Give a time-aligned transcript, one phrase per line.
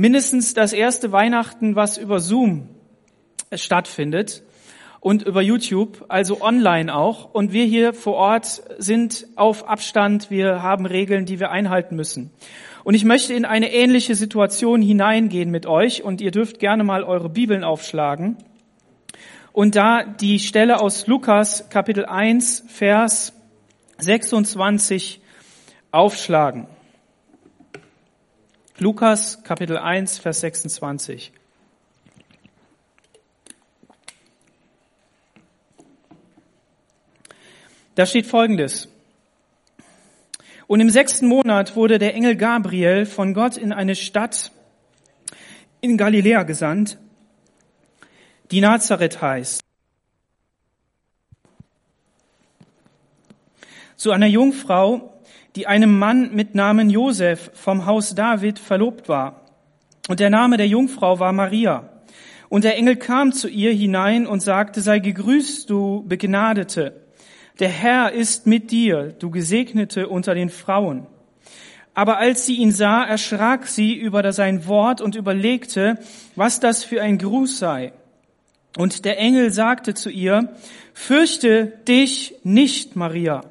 [0.00, 2.70] mindestens das erste Weihnachten, was über Zoom
[3.52, 4.42] stattfindet
[4.98, 7.34] und über YouTube, also online auch.
[7.34, 10.30] Und wir hier vor Ort sind auf Abstand.
[10.30, 12.30] Wir haben Regeln, die wir einhalten müssen.
[12.82, 17.04] Und ich möchte in eine ähnliche Situation hineingehen mit euch und ihr dürft gerne mal
[17.04, 18.38] eure Bibeln aufschlagen.
[19.52, 23.34] Und da die Stelle aus Lukas Kapitel 1, Vers
[23.98, 25.20] 26
[25.90, 26.68] aufschlagen.
[28.82, 31.32] Lukas Kapitel 1, Vers 26.
[37.94, 38.88] Da steht Folgendes.
[40.66, 44.50] Und im sechsten Monat wurde der Engel Gabriel von Gott in eine Stadt
[45.82, 46.96] in Galiläa gesandt,
[48.50, 49.60] die Nazareth heißt.
[53.96, 55.09] Zu einer Jungfrau,
[55.56, 59.40] die einem Mann mit Namen Josef vom Haus David verlobt war.
[60.08, 61.88] Und der Name der Jungfrau war Maria.
[62.48, 67.00] Und der Engel kam zu ihr hinein und sagte, sei gegrüßt, du Begnadete.
[67.60, 71.06] Der Herr ist mit dir, du Gesegnete unter den Frauen.
[71.94, 75.98] Aber als sie ihn sah, erschrak sie über sein Wort und überlegte,
[76.36, 77.92] was das für ein Gruß sei.
[78.76, 80.54] Und der Engel sagte zu ihr,
[80.94, 83.42] fürchte dich nicht, Maria,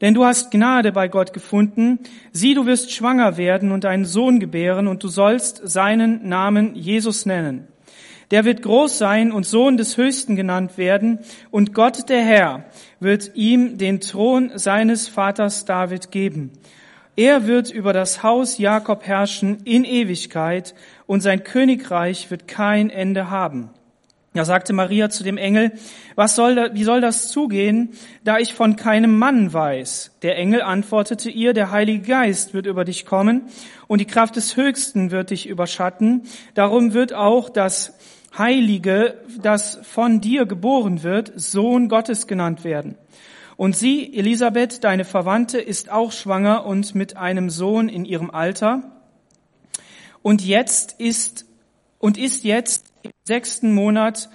[0.00, 1.98] denn du hast Gnade bei Gott gefunden.
[2.32, 7.26] Sieh, du wirst schwanger werden und einen Sohn gebären und du sollst seinen Namen Jesus
[7.26, 7.68] nennen.
[8.30, 12.64] Der wird groß sein und Sohn des Höchsten genannt werden, und Gott der Herr
[13.00, 16.52] wird ihm den Thron seines Vaters David geben.
[17.16, 20.74] Er wird über das Haus Jakob herrschen in Ewigkeit,
[21.06, 23.70] und sein Königreich wird kein Ende haben.
[24.38, 25.72] Da sagte Maria zu dem Engel,
[26.14, 30.12] was soll wie soll das zugehen, da ich von keinem Mann weiß?
[30.22, 33.48] Der Engel antwortete ihr, der Heilige Geist wird über dich kommen
[33.88, 36.22] und die Kraft des Höchsten wird dich überschatten.
[36.54, 37.98] Darum wird auch das
[38.38, 42.94] Heilige, das von dir geboren wird, Sohn Gottes genannt werden.
[43.56, 48.84] Und sie, Elisabeth, deine Verwandte, ist auch schwanger und mit einem Sohn in ihrem Alter.
[50.22, 51.44] Und jetzt ist,
[51.98, 52.87] und ist jetzt
[53.24, 54.28] sechsten Monat,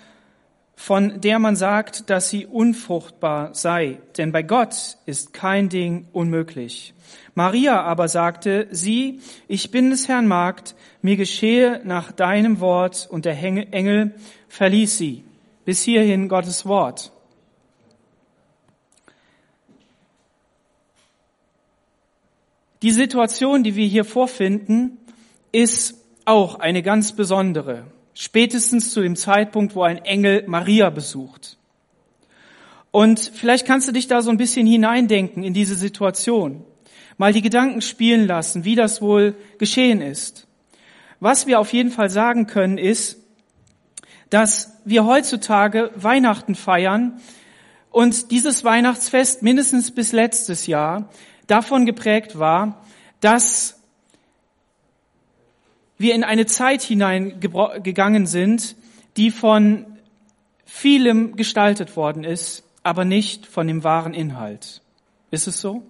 [0.75, 3.99] von der man sagt, dass sie unfruchtbar sei.
[4.17, 6.93] Denn bei Gott ist kein Ding unmöglich.
[7.35, 13.25] Maria aber sagte, sieh, ich bin des Herrn Magd, mir geschehe nach deinem Wort, und
[13.25, 14.15] der Engel
[14.49, 15.23] verließ sie.
[15.65, 17.11] Bis hierhin Gottes Wort.
[22.81, 24.97] Die Situation, die wir hier vorfinden,
[25.53, 25.95] ist
[26.25, 27.85] auch eine ganz besondere.
[28.13, 31.57] Spätestens zu dem Zeitpunkt, wo ein Engel Maria besucht.
[32.91, 36.63] Und vielleicht kannst du dich da so ein bisschen hineindenken in diese Situation
[37.17, 40.47] mal die Gedanken spielen lassen, wie das wohl geschehen ist.
[41.19, 43.17] Was wir auf jeden Fall sagen können, ist,
[44.29, 47.19] dass wir heutzutage Weihnachten feiern
[47.91, 51.09] und dieses Weihnachtsfest mindestens bis letztes Jahr
[51.47, 52.83] davon geprägt war,
[53.19, 53.82] dass
[55.97, 58.75] wir in eine Zeit hineingegangen sind,
[59.17, 59.85] die von
[60.65, 64.81] vielem gestaltet worden ist, aber nicht von dem wahren Inhalt.
[65.31, 65.83] Ist es so?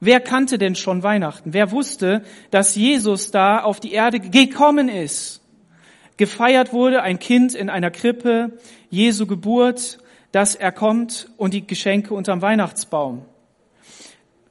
[0.00, 1.52] Wer kannte denn schon Weihnachten?
[1.52, 5.42] Wer wusste, dass Jesus da auf die Erde gekommen ist?
[6.16, 8.58] Gefeiert wurde ein Kind in einer Krippe,
[8.90, 9.98] Jesu Geburt,
[10.32, 13.24] dass er kommt und die Geschenke unterm Weihnachtsbaum.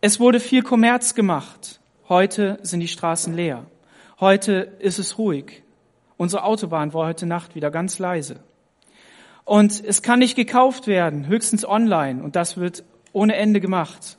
[0.01, 1.79] Es wurde viel Kommerz gemacht.
[2.09, 3.65] Heute sind die Straßen leer.
[4.21, 5.61] Heute ist es ruhig.
[6.15, 8.39] Unsere Autobahn war heute Nacht wieder ganz leise.
[9.43, 12.23] Und es kann nicht gekauft werden, höchstens online.
[12.23, 14.17] Und das wird ohne Ende gemacht.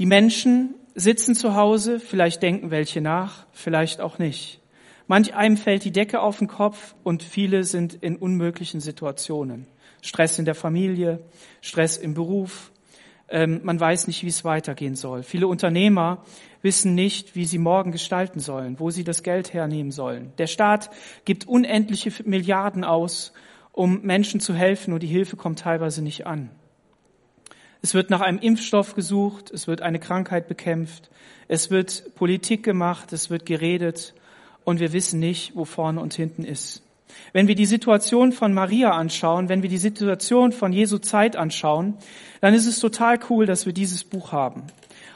[0.00, 4.60] Die Menschen sitzen zu Hause, vielleicht denken welche nach, vielleicht auch nicht.
[5.06, 9.68] Manch einem fällt die Decke auf den Kopf und viele sind in unmöglichen Situationen.
[10.02, 11.20] Stress in der Familie,
[11.60, 12.72] Stress im Beruf.
[13.28, 15.22] Ähm, man weiß nicht, wie es weitergehen soll.
[15.22, 16.24] Viele Unternehmer
[16.64, 20.32] wissen nicht, wie sie morgen gestalten sollen, wo sie das Geld hernehmen sollen.
[20.38, 20.90] Der Staat
[21.24, 23.32] gibt unendliche Milliarden aus,
[23.70, 26.50] um Menschen zu helfen und die Hilfe kommt teilweise nicht an.
[27.82, 31.10] Es wird nach einem Impfstoff gesucht, es wird eine Krankheit bekämpft,
[31.48, 34.14] es wird Politik gemacht, es wird geredet
[34.64, 36.82] und wir wissen nicht, wo vorne und hinten ist.
[37.34, 41.98] Wenn wir die Situation von Maria anschauen, wenn wir die Situation von Jesu Zeit anschauen,
[42.40, 44.62] dann ist es total cool, dass wir dieses Buch haben.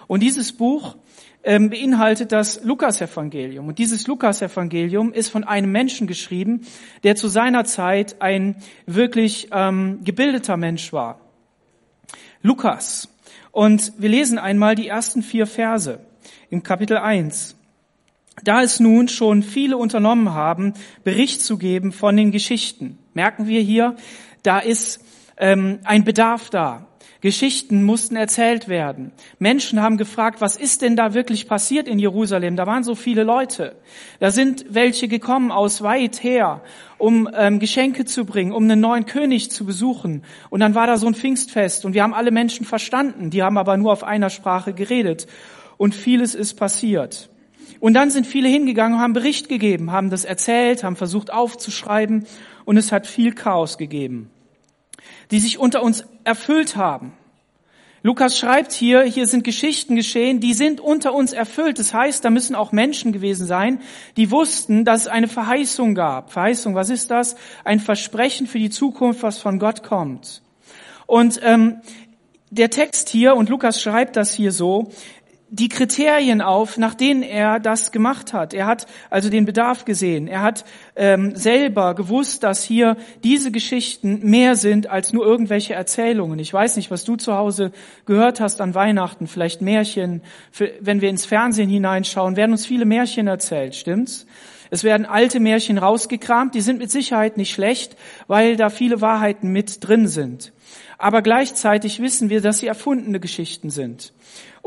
[0.06, 0.97] Und dieses Buch
[1.44, 3.69] ähm, beinhaltet das Lukas-Evangelium.
[3.69, 6.62] Und dieses Lukas-Evangelium ist von einem Menschen geschrieben,
[7.05, 8.56] der zu seiner Zeit ein
[8.87, 11.20] wirklich ähm, gebildeter Mensch war.
[12.43, 13.08] Lukas.
[13.50, 16.00] Und wir lesen einmal die ersten vier Verse
[16.50, 17.56] im Kapitel 1.
[18.44, 23.61] da es nun schon viele unternommen haben, Bericht zu geben von den Geschichten, merken wir
[23.61, 23.96] hier,
[24.44, 25.05] da ist
[25.37, 26.88] ähm, ein Bedarf da.
[27.20, 29.12] Geschichten mussten erzählt werden.
[29.38, 32.55] Menschen haben gefragt, was ist denn da wirklich passiert in Jerusalem?
[32.55, 33.75] Da waren so viele Leute.
[34.20, 36.62] Da sind welche gekommen aus weit her,
[36.97, 40.23] um ähm, Geschenke zu bringen, um einen neuen König zu besuchen.
[40.49, 43.31] Und dann war da so ein Pfingstfest und wir haben alle Menschen verstanden.
[43.31, 45.26] Die haben aber nur auf einer Sprache geredet.
[45.76, 47.31] Und vieles ist passiert.
[47.81, 52.26] Und dann sind viele hingegangen und haben Bericht gegeben, haben das erzählt, haben versucht aufzuschreiben
[52.64, 54.31] und es hat viel Chaos gegeben,
[55.31, 57.13] die sich unter uns erfüllt haben.
[58.03, 61.79] Lukas schreibt hier, hier sind Geschichten geschehen, die sind unter uns erfüllt.
[61.81, 63.81] Das heißt, da müssen auch Menschen gewesen sein,
[64.17, 66.33] die wussten, dass es eine Verheißung gab.
[66.33, 67.35] Verheißung, was ist das?
[67.65, 70.43] Ein Versprechen für die Zukunft, was von Gott kommt.
[71.07, 71.81] Und ähm,
[72.51, 74.91] der Text hier, und Lukas schreibt das hier so,
[75.50, 78.53] die Kriterien auf, nach denen er das gemacht hat.
[78.53, 80.29] Er hat also den Bedarf gesehen.
[80.29, 80.65] Er hat
[80.95, 86.39] ähm, selber gewusst, dass hier diese Geschichten mehr sind als nur irgendwelche Erzählungen.
[86.39, 87.73] Ich weiß nicht, was du zu Hause
[88.05, 90.23] gehört hast an Weihnachten, vielleicht Märchen.
[90.50, 94.27] Für, wenn wir ins Fernsehen hineinschauen, werden uns viele Märchen erzählt, stimmt's?
[94.71, 97.97] Es werden alte Märchen rausgekramt, die sind mit Sicherheit nicht schlecht,
[98.27, 100.53] weil da viele Wahrheiten mit drin sind.
[100.99, 104.12] Aber gleichzeitig wissen wir, dass sie erfundene Geschichten sind.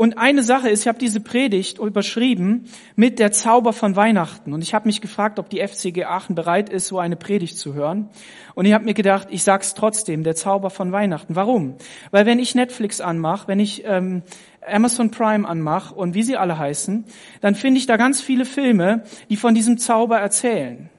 [0.02, 2.66] Und eine Sache ist, ich habe diese Predigt überschrieben
[2.96, 4.52] mit der Zauber von Weihnachten.
[4.52, 7.76] Und ich habe mich gefragt, ob die FCG Aachen bereit ist, so eine Predigt zu
[7.76, 8.10] hören.
[8.56, 11.36] Und ich habe mir gedacht, ich sag's trotzdem, der Zauber von Weihnachten.
[11.36, 11.76] Warum?
[12.10, 14.24] Weil wenn ich Netflix anmache, wenn ich ähm,
[14.68, 17.06] Amazon Prime anmache und wie sie alle heißen,
[17.42, 20.90] dann finde ich da ganz viele Filme, die von diesem Zauber erzählen.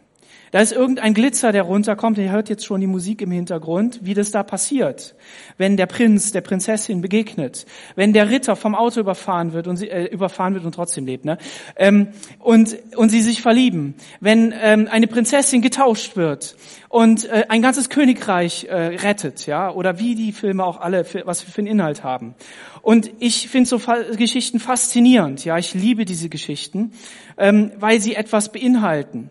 [0.53, 2.19] Da ist irgendein Glitzer, der runterkommt.
[2.19, 5.15] Ihr hört jetzt schon die Musik im Hintergrund, wie das da passiert.
[5.57, 7.65] Wenn der Prinz der Prinzessin begegnet,
[7.97, 11.25] wenn der Ritter vom Auto überfahren wird und sie, äh, überfahren wird und trotzdem lebt,
[11.25, 11.39] ne?
[11.75, 12.09] Ähm,
[12.39, 16.55] und und sie sich verlieben, wenn ähm, eine Prinzessin getauscht wird
[16.91, 21.23] und äh, ein ganzes Königreich äh, rettet, ja, oder wie die Filme auch alle, für,
[21.25, 22.35] was für einen Inhalt haben.
[22.83, 26.93] Und ich finde so Fa Geschichten faszinierend, ja, ich liebe diese Geschichten,
[27.39, 29.31] ähm, weil sie etwas beinhalten.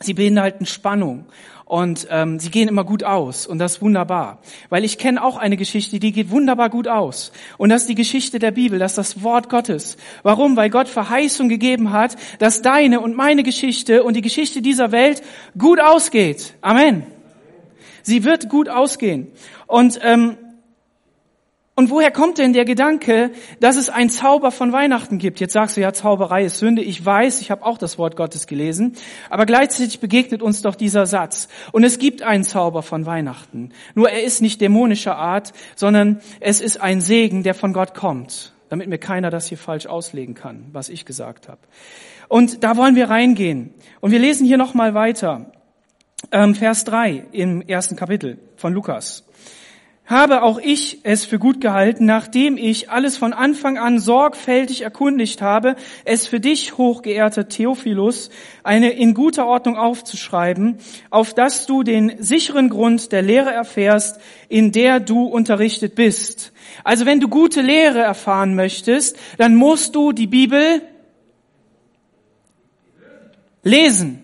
[0.00, 1.26] Sie beinhalten Spannung
[1.64, 5.36] und ähm, sie gehen immer gut aus und das ist wunderbar, weil ich kenne auch
[5.36, 8.92] eine Geschichte, die geht wunderbar gut aus und das ist die Geschichte der Bibel, das
[8.92, 9.96] ist das Wort Gottes.
[10.22, 10.56] Warum?
[10.56, 15.22] Weil Gott Verheißung gegeben hat, dass deine und meine Geschichte und die Geschichte dieser Welt
[15.56, 16.54] gut ausgeht.
[16.60, 17.06] Amen.
[18.02, 19.28] Sie wird gut ausgehen
[19.66, 20.36] und ähm,
[21.74, 25.40] und woher kommt denn der Gedanke, dass es einen Zauber von Weihnachten gibt?
[25.40, 26.82] Jetzt sagst du ja, Zauberei ist Sünde.
[26.82, 28.94] Ich weiß, ich habe auch das Wort Gottes gelesen.
[29.30, 31.48] Aber gleichzeitig begegnet uns doch dieser Satz.
[31.72, 33.70] Und es gibt einen Zauber von Weihnachten.
[33.94, 38.52] Nur er ist nicht dämonischer Art, sondern es ist ein Segen, der von Gott kommt.
[38.68, 41.60] Damit mir keiner das hier falsch auslegen kann, was ich gesagt habe.
[42.28, 43.72] Und da wollen wir reingehen.
[44.00, 45.52] Und wir lesen hier nochmal weiter.
[46.32, 49.24] Ähm, Vers 3 im ersten Kapitel von Lukas
[50.12, 55.42] habe auch ich es für gut gehalten, nachdem ich alles von Anfang an sorgfältig erkundigt
[55.42, 55.74] habe,
[56.04, 58.30] es für dich, hochgeehrter Theophilus,
[58.62, 60.78] eine in guter Ordnung aufzuschreiben,
[61.10, 66.52] auf dass du den sicheren Grund der Lehre erfährst, in der du unterrichtet bist.
[66.84, 70.82] Also wenn du gute Lehre erfahren möchtest, dann musst du die Bibel
[73.64, 74.21] lesen.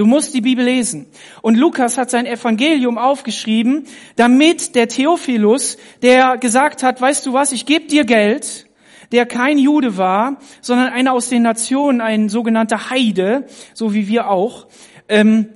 [0.00, 1.08] Du musst die Bibel lesen.
[1.42, 3.84] Und Lukas hat sein Evangelium aufgeschrieben,
[4.16, 8.66] damit der Theophilus, der gesagt hat, weißt du was, ich gebe dir Geld,
[9.12, 14.30] der kein Jude war, sondern einer aus den Nationen, ein sogenannter Heide, so wie wir
[14.30, 14.68] auch,
[15.10, 15.50] ähm,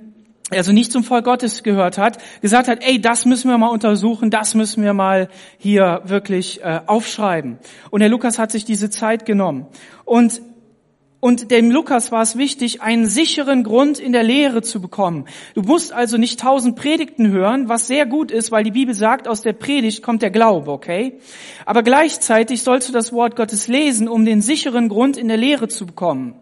[0.51, 4.29] also nicht zum Volk Gottes gehört hat, gesagt hat, ey, das müssen wir mal untersuchen,
[4.29, 7.57] das müssen wir mal hier wirklich äh, aufschreiben.
[7.89, 9.65] Und der Lukas hat sich diese Zeit genommen.
[10.03, 10.39] Und
[11.25, 15.25] und dem Lukas war es wichtig, einen sicheren Grund in der Lehre zu bekommen.
[15.55, 19.27] Du musst also nicht tausend Predigten hören, was sehr gut ist, weil die Bibel sagt,
[19.27, 21.17] aus der Predigt kommt der Glaube, okay?
[21.65, 25.67] Aber gleichzeitig sollst du das Wort Gottes lesen, um den sicheren Grund in der Lehre
[25.67, 26.35] zu bekommen.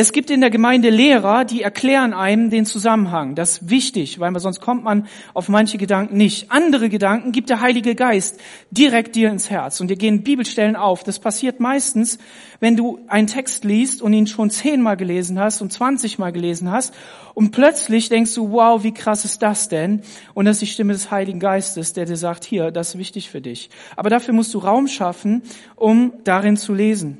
[0.00, 3.34] Es gibt in der Gemeinde Lehrer, die erklären einem den Zusammenhang.
[3.34, 6.52] Das ist wichtig, weil sonst kommt man auf manche Gedanken nicht.
[6.52, 8.38] Andere Gedanken gibt der Heilige Geist
[8.70, 11.02] direkt dir ins Herz und dir gehen Bibelstellen auf.
[11.02, 12.20] Das passiert meistens,
[12.60, 16.94] wenn du einen Text liest und ihn schon zehnmal gelesen hast und zwanzigmal gelesen hast
[17.34, 20.02] und plötzlich denkst du, wow, wie krass ist das denn?
[20.32, 23.30] Und das ist die Stimme des Heiligen Geistes, der dir sagt, hier, das ist wichtig
[23.30, 23.68] für dich.
[23.96, 25.42] Aber dafür musst du Raum schaffen,
[25.74, 27.18] um darin zu lesen.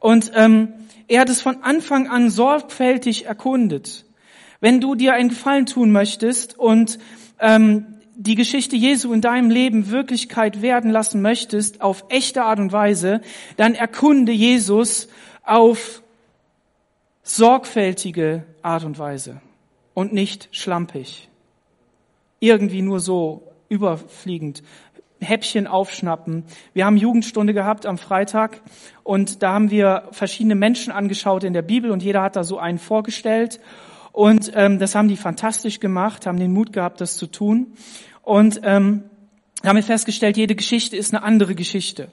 [0.00, 0.72] Und ähm,
[1.08, 4.04] er hat es von Anfang an sorgfältig erkundet.
[4.60, 6.98] Wenn du dir einen Gefallen tun möchtest und
[7.38, 12.72] ähm, die Geschichte Jesu in deinem Leben Wirklichkeit werden lassen möchtest, auf echte Art und
[12.72, 13.20] Weise,
[13.56, 15.08] dann erkunde Jesus
[15.42, 16.02] auf
[17.22, 19.40] sorgfältige Art und Weise
[19.94, 21.28] und nicht schlampig.
[22.40, 24.62] Irgendwie nur so überfliegend.
[25.24, 26.44] Häppchen aufschnappen.
[26.72, 28.60] Wir haben Jugendstunde gehabt am Freitag
[29.02, 32.58] und da haben wir verschiedene Menschen angeschaut in der Bibel und jeder hat da so
[32.58, 33.60] einen vorgestellt.
[34.12, 37.72] Und ähm, das haben die fantastisch gemacht, haben den Mut gehabt, das zu tun.
[38.22, 39.02] Und ähm,
[39.64, 42.08] haben wir festgestellt, jede Geschichte ist eine andere Geschichte.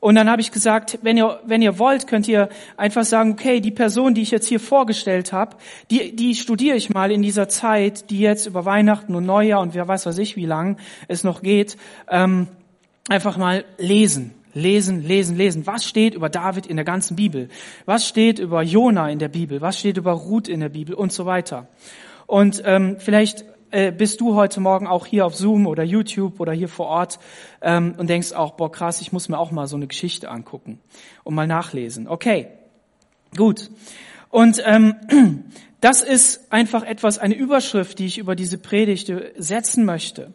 [0.00, 3.60] Und dann habe ich gesagt, wenn ihr, wenn ihr wollt, könnt ihr einfach sagen, okay,
[3.60, 5.56] die Person, die ich jetzt hier vorgestellt habe,
[5.90, 9.74] die, die studiere ich mal in dieser Zeit, die jetzt über Weihnachten und Neujahr und
[9.74, 10.78] wer weiß was ich, wie lang
[11.08, 11.76] es noch geht,
[12.08, 12.48] ähm,
[13.08, 14.34] einfach mal lesen.
[14.54, 15.66] Lesen, lesen, lesen.
[15.66, 17.48] Was steht über David in der ganzen Bibel?
[17.84, 19.60] Was steht über Jona in der Bibel?
[19.60, 21.68] Was steht über Ruth in der Bibel und so weiter?
[22.26, 26.52] Und ähm, vielleicht äh, bist du heute Morgen auch hier auf Zoom oder YouTube oder
[26.52, 27.18] hier vor Ort
[27.60, 30.80] ähm, und denkst auch, boah krass, ich muss mir auch mal so eine Geschichte angucken
[31.24, 32.08] und mal nachlesen.
[32.08, 32.48] Okay,
[33.36, 33.70] gut.
[34.30, 34.96] Und ähm,
[35.80, 40.32] das ist einfach etwas, eine Überschrift, die ich über diese Predigt setzen möchte.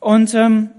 [0.00, 0.70] Und ähm,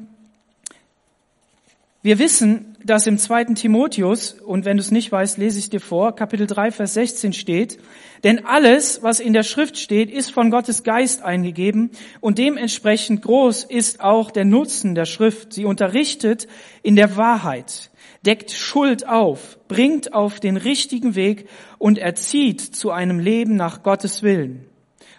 [2.04, 5.80] wir wissen, dass im zweiten Timotheus, und wenn du es nicht weißt, lese ich dir
[5.80, 7.80] vor, Kapitel 3, Vers 16 steht,
[8.26, 13.64] denn alles, was in der Schrift steht, ist von Gottes Geist eingegeben und dementsprechend groß
[13.64, 15.54] ist auch der Nutzen der Schrift.
[15.54, 16.48] Sie unterrichtet
[16.82, 17.90] in der Wahrheit,
[18.26, 24.24] deckt Schuld auf, bringt auf den richtigen Weg und erzieht zu einem Leben nach Gottes
[24.24, 24.66] Willen.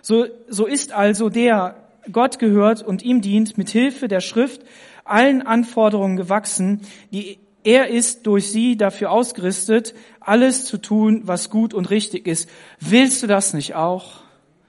[0.02, 1.76] So, so ist also der
[2.12, 4.60] Gott gehört und ihm dient mit Hilfe der Schrift
[5.04, 6.80] allen Anforderungen gewachsen,
[7.12, 12.48] die er ist durch sie dafür ausgerüstet, alles zu tun, was gut und richtig ist.
[12.78, 14.24] Willst du das nicht auch?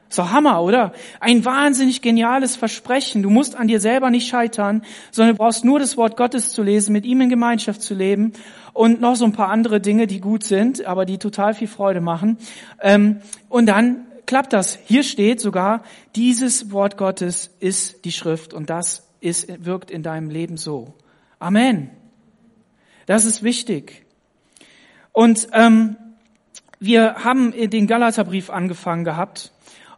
[0.08, 0.94] So Hammer, oder?
[1.20, 3.22] Ein wahnsinnig geniales Versprechen.
[3.22, 6.64] Du musst an dir selber nicht scheitern, sondern du brauchst nur das Wort Gottes zu
[6.64, 8.32] lesen, mit ihm in Gemeinschaft zu leben
[8.72, 12.00] und noch so ein paar andere Dinge, die gut sind, aber die total viel Freude
[12.00, 12.38] machen.
[12.82, 14.80] Ähm, und dann klappt das.
[14.86, 15.84] Hier steht sogar,
[16.16, 20.94] dieses Wort Gottes ist die Schrift und das ist, wirkt in deinem Leben so.
[21.40, 21.90] Amen.
[23.06, 24.06] Das ist wichtig.
[25.12, 25.98] Und ähm,
[26.80, 29.52] wir haben den Galaterbrief angefangen gehabt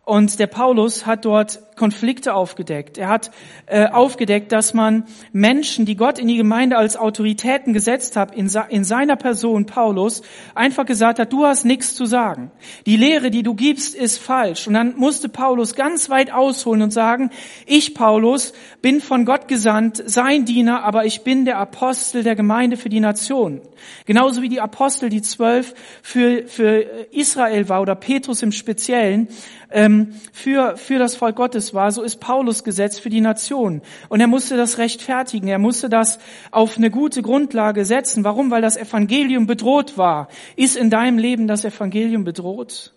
[0.06, 2.98] und der Paulus hat dort Konflikte aufgedeckt.
[2.98, 3.32] Er hat
[3.68, 8.52] äh, aufgedeckt, dass man Menschen, die Gott in die Gemeinde als Autoritäten gesetzt hat, in,
[8.70, 10.22] in seiner Person Paulus,
[10.56, 12.52] einfach gesagt hat, du hast nichts zu sagen.
[12.86, 14.68] Die Lehre, die du gibst, ist falsch.
[14.68, 17.30] Und dann musste Paulus ganz weit ausholen und sagen,
[17.66, 22.78] ich, Paulus, bin von Gott gesandt, sein Diener, aber ich bin der Apostel der Gemeinde
[22.78, 23.62] für die Nation.
[24.06, 26.82] Genauso wie die Apostel, die zwölf für, für
[27.12, 29.28] Israel war oder Petrus im Speziellen,
[29.70, 33.82] ähm, für, für das Volk Gottes war, so ist Paulus gesetzt für die Nation.
[34.10, 36.20] Und er musste das rechtfertigen, er musste das
[36.52, 38.24] auf eine gute Grundlage setzen.
[38.24, 38.52] Warum?
[38.52, 40.28] Weil das Evangelium bedroht war.
[40.56, 42.94] Ist in deinem Leben das Evangelium bedroht?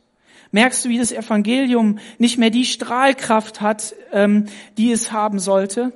[0.53, 4.47] Merkst du, wie das Evangelium nicht mehr die Strahlkraft hat, ähm,
[4.79, 5.93] die es haben sollte?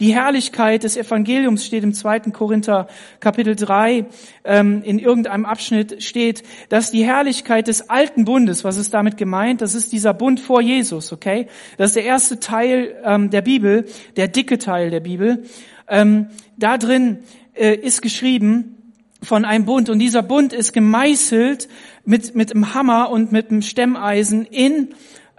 [0.00, 2.86] Die Herrlichkeit des Evangeliums steht im zweiten Korinther
[3.18, 4.06] Kapitel 3,
[4.44, 9.60] ähm, in irgendeinem Abschnitt steht, dass die Herrlichkeit des alten Bundes, was ist damit gemeint?
[9.60, 11.48] Das ist dieser Bund vor Jesus, okay?
[11.78, 13.86] Das ist der erste Teil ähm, der Bibel,
[14.16, 15.42] der dicke Teil der Bibel.
[15.88, 17.18] Ähm, da drin
[17.54, 21.68] äh, ist geschrieben von einem Bund und dieser Bund ist gemeißelt
[22.04, 24.90] mit, mit einem Hammer und mit einem Stemmeisen in,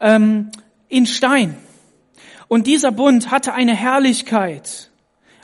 [0.02, 0.52] ähm,
[0.90, 1.56] in Stein.
[2.50, 4.89] Und dieser Bund hatte eine Herrlichkeit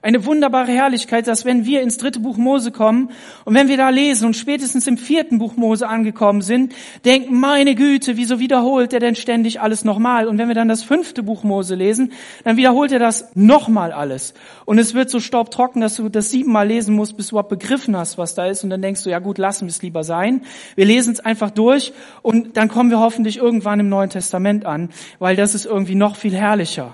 [0.05, 3.09] eine wunderbare Herrlichkeit, dass wenn wir ins dritte Buch Mose kommen
[3.43, 7.73] und wenn wir da lesen und spätestens im vierten Buch Mose angekommen sind, denken, meine
[7.73, 10.27] Güte, wieso wiederholt er denn ständig alles nochmal?
[10.27, 14.35] Und wenn wir dann das fünfte Buch Mose lesen, dann wiederholt er das nochmal alles.
[14.65, 17.97] Und es wird so staubtrocken, dass du das siebenmal lesen musst, bis du überhaupt begriffen
[17.97, 18.63] hast, was da ist.
[18.63, 20.43] Und dann denkst du, ja gut, lassen wir es lieber sein.
[20.75, 24.89] Wir lesen es einfach durch und dann kommen wir hoffentlich irgendwann im Neuen Testament an,
[25.17, 26.93] weil das ist irgendwie noch viel herrlicher.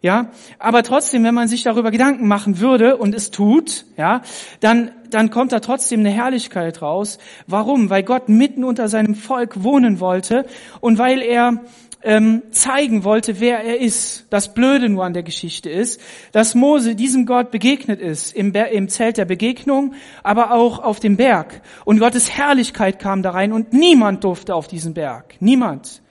[0.00, 4.22] Ja, aber trotzdem, wenn man sich darüber Gedanken machen würde und es tut, ja,
[4.60, 7.18] dann, dann kommt da trotzdem eine Herrlichkeit raus.
[7.48, 7.90] Warum?
[7.90, 10.46] Weil Gott mitten unter seinem Volk wohnen wollte
[10.80, 11.64] und weil er
[12.02, 14.26] ähm, zeigen wollte, wer er ist.
[14.30, 16.00] Das Blöde nur an der Geschichte ist,
[16.32, 21.16] dass Mose diesem Gott begegnet ist, im, im Zelt der Begegnung, aber auch auf dem
[21.16, 21.60] Berg.
[21.84, 25.34] Und Gottes Herrlichkeit kam da rein und niemand durfte auf diesen Berg.
[25.40, 26.02] Niemand.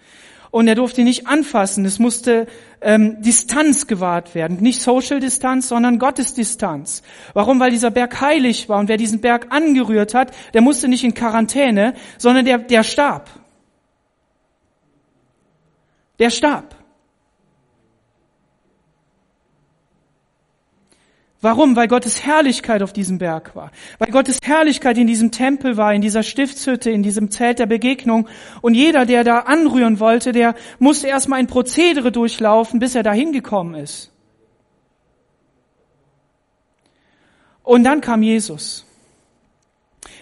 [0.51, 1.86] Und er durfte nicht anfassen.
[1.86, 2.48] Es musste
[2.81, 4.57] ähm, Distanz gewahrt werden.
[4.62, 7.03] Nicht Social Distanz, sondern Gottesdistanz.
[7.34, 7.60] Warum?
[7.60, 11.13] Weil dieser Berg heilig war und wer diesen Berg angerührt hat, der musste nicht in
[11.13, 13.29] Quarantäne, sondern der, der starb.
[16.19, 16.76] Der starb.
[21.39, 21.75] Warum?
[21.75, 23.72] Weil Gottes Herrlichkeit auf diesem Berg war.
[24.00, 28.27] Weil Gottes Herrlichkeit in diesem Tempel war, in dieser Stiftshütte, in diesem Zelt der Begegnung.
[28.62, 33.34] Und jeder, der da anrühren wollte, der musste erstmal ein Prozedere durchlaufen, bis er dahin
[33.34, 34.12] gekommen ist.
[37.62, 38.86] Und dann kam Jesus.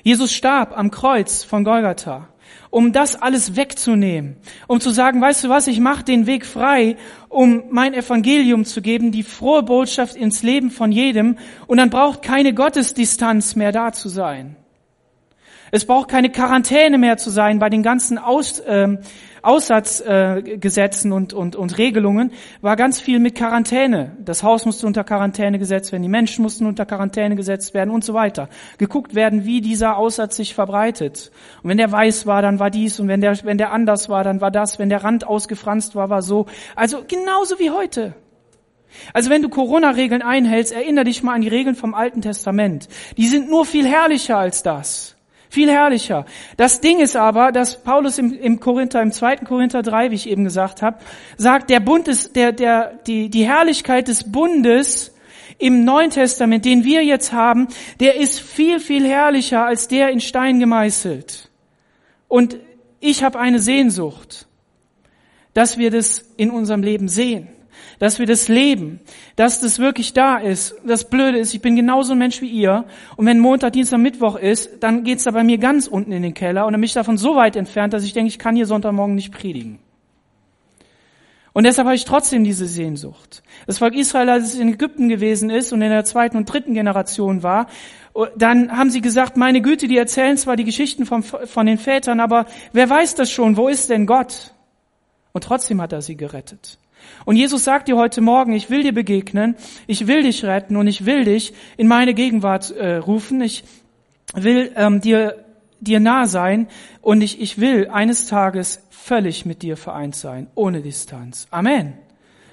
[0.03, 2.27] Jesus starb am Kreuz von Golgatha,
[2.75, 4.35] um das alles wegzunehmen,
[4.67, 6.97] um zu sagen, weißt du was, ich mache den Weg frei,
[7.29, 12.21] um mein Evangelium zu geben, die frohe Botschaft ins Leben von jedem, und dann braucht
[12.21, 14.57] keine Gottesdistanz mehr da zu sein.
[15.71, 18.99] Es braucht keine Quarantäne mehr zu sein bei den ganzen Aus, ähm,
[19.45, 24.17] Aussatzgesetzen äh, und, und, und Regelungen war ganz viel mit Quarantäne.
[24.19, 28.03] Das Haus musste unter Quarantäne gesetzt werden, die Menschen mussten unter Quarantäne gesetzt werden und
[28.03, 28.49] so weiter.
[28.77, 31.31] Geguckt werden, wie dieser Aussatz sich verbreitet.
[31.63, 34.23] Und wenn der weiß war, dann war dies und wenn der, wenn der anders war,
[34.23, 34.79] dann war das.
[34.79, 36.47] Wenn der Rand ausgefranst war, war so.
[36.75, 38.15] Also genauso wie heute.
[39.13, 42.87] Also wenn du Corona-Regeln einhältst, erinnere dich mal an die Regeln vom Alten Testament.
[43.17, 45.14] Die sind nur viel herrlicher als das.
[45.49, 46.25] Viel herrlicher.
[46.57, 50.29] Das Ding ist aber, dass Paulus im, im Korinther, im zweiten Korinther 3, wie ich
[50.29, 50.99] eben gesagt habe,
[51.37, 55.13] sagt, der Bund ist, der, der, die, die Herrlichkeit des Bundes
[55.57, 57.67] im Neuen Testament, den wir jetzt haben,
[57.99, 61.49] der ist viel, viel herrlicher als der in Stein gemeißelt.
[62.27, 62.57] Und
[62.99, 64.47] ich habe eine Sehnsucht,
[65.53, 67.54] dass wir das in unserem Leben sehen
[67.99, 68.99] dass wir das leben,
[69.35, 70.75] dass das wirklich da ist.
[70.85, 72.85] Das Blöde ist, ich bin genauso ein Mensch wie ihr.
[73.15, 76.33] Und wenn Montag, Dienstag, Mittwoch ist, dann geht's da bei mir ganz unten in den
[76.33, 78.65] Keller und dann bin ich davon so weit entfernt, dass ich denke, ich kann hier
[78.65, 79.79] Sonntagmorgen nicht predigen.
[81.55, 83.41] Und deshalb habe ich trotzdem diese Sehnsucht.
[83.65, 86.73] Das Volk Israel, als es in Ägypten gewesen ist und in der zweiten und dritten
[86.73, 87.67] Generation war,
[88.35, 92.19] dann haben sie gesagt, meine Güte, die erzählen zwar die Geschichten von, von den Vätern,
[92.19, 93.55] aber wer weiß das schon?
[93.55, 94.53] Wo ist denn Gott?
[95.31, 96.77] Und trotzdem hat er sie gerettet.
[97.25, 99.55] Und Jesus sagt dir heute Morgen, ich will dir begegnen,
[99.87, 103.41] ich will dich retten und ich will dich in meine Gegenwart äh, rufen.
[103.41, 103.63] Ich
[104.33, 105.45] will ähm, dir,
[105.79, 106.67] dir nah sein
[107.01, 111.47] und ich, ich will eines Tages völlig mit dir vereint sein, ohne Distanz.
[111.51, 111.93] Amen.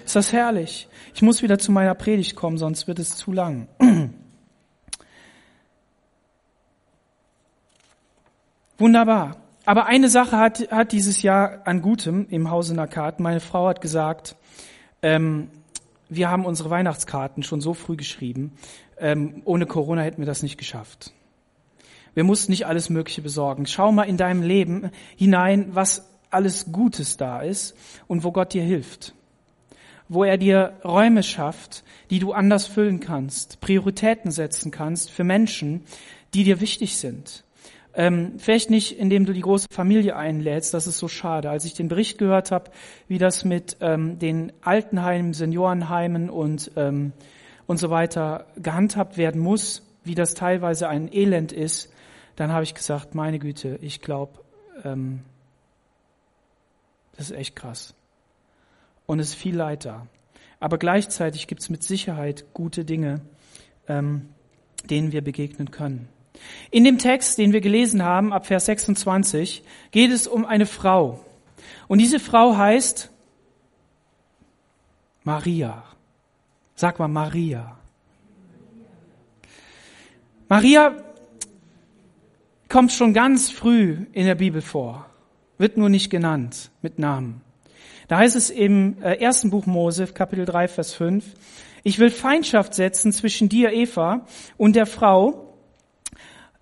[0.04, 0.88] Ist das herrlich?
[1.14, 3.68] Ich muss wieder zu meiner Predigt kommen, sonst wird es zu lang.
[8.78, 9.41] Wunderbar.
[9.64, 13.20] Aber eine Sache hat, hat dieses Jahr an Gutem im Hause Nakat.
[13.20, 14.34] Meine Frau hat gesagt,
[15.02, 15.50] ähm,
[16.08, 18.52] wir haben unsere Weihnachtskarten schon so früh geschrieben.
[18.98, 21.12] Ähm, ohne Corona hätten wir das nicht geschafft.
[22.14, 23.66] Wir mussten nicht alles Mögliche besorgen.
[23.66, 27.76] Schau mal in deinem Leben hinein, was alles Gutes da ist
[28.08, 29.14] und wo Gott dir hilft.
[30.08, 35.84] Wo er dir Räume schafft, die du anders füllen kannst, Prioritäten setzen kannst für Menschen,
[36.34, 37.44] die dir wichtig sind.
[37.94, 41.50] Ähm, vielleicht nicht, indem du die große Familie einlädst, das ist so schade.
[41.50, 42.70] Als ich den Bericht gehört habe,
[43.06, 47.12] wie das mit ähm, den Altenheimen, Seniorenheimen und, ähm,
[47.66, 51.92] und so weiter gehandhabt werden muss, wie das teilweise ein Elend ist,
[52.36, 54.40] dann habe ich gesagt, meine Güte, ich glaube,
[54.84, 55.20] ähm,
[57.16, 57.94] das ist echt krass.
[59.04, 60.06] Und es ist viel Leid da.
[60.60, 63.20] Aber gleichzeitig gibt es mit Sicherheit gute Dinge,
[63.86, 64.28] ähm,
[64.88, 66.08] denen wir begegnen können.
[66.70, 71.20] In dem Text, den wir gelesen haben, ab Vers 26, geht es um eine Frau.
[71.88, 73.10] Und diese Frau heißt
[75.24, 75.84] Maria.
[76.74, 77.76] Sag mal Maria.
[80.48, 80.94] Maria
[82.68, 85.06] kommt schon ganz früh in der Bibel vor,
[85.58, 87.42] wird nur nicht genannt mit Namen.
[88.08, 91.24] Da heißt es im äh, ersten Buch Mose, Kapitel 3, Vers 5,
[91.84, 94.26] ich will Feindschaft setzen zwischen dir, Eva,
[94.56, 95.41] und der Frau,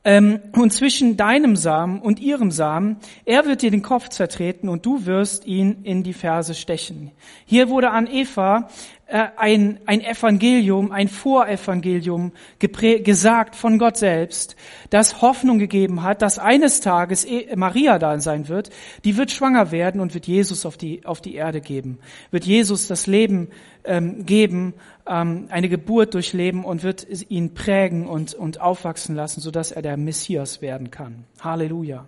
[0.03, 4.87] ähm, und zwischen deinem Samen und ihrem Samen, er wird dir den Kopf zertreten und
[4.87, 7.11] du wirst ihn in die Ferse stechen.
[7.45, 8.69] Hier wurde an Eva
[9.11, 14.57] ein, ein Evangelium, ein Vorevangelium gesagt von Gott selbst,
[14.91, 18.71] das Hoffnung gegeben hat, dass eines Tages e, Maria da sein wird,
[19.05, 21.99] die wird schwanger werden und wird Jesus auf die, auf die Erde geben,
[22.31, 23.49] wird Jesus das Leben
[23.85, 24.75] ähm, geben,
[25.07, 29.97] ähm, eine Geburt durchleben und wird ihn prägen und, und aufwachsen lassen, sodass er der
[29.97, 31.25] Messias werden kann.
[31.41, 32.07] Halleluja.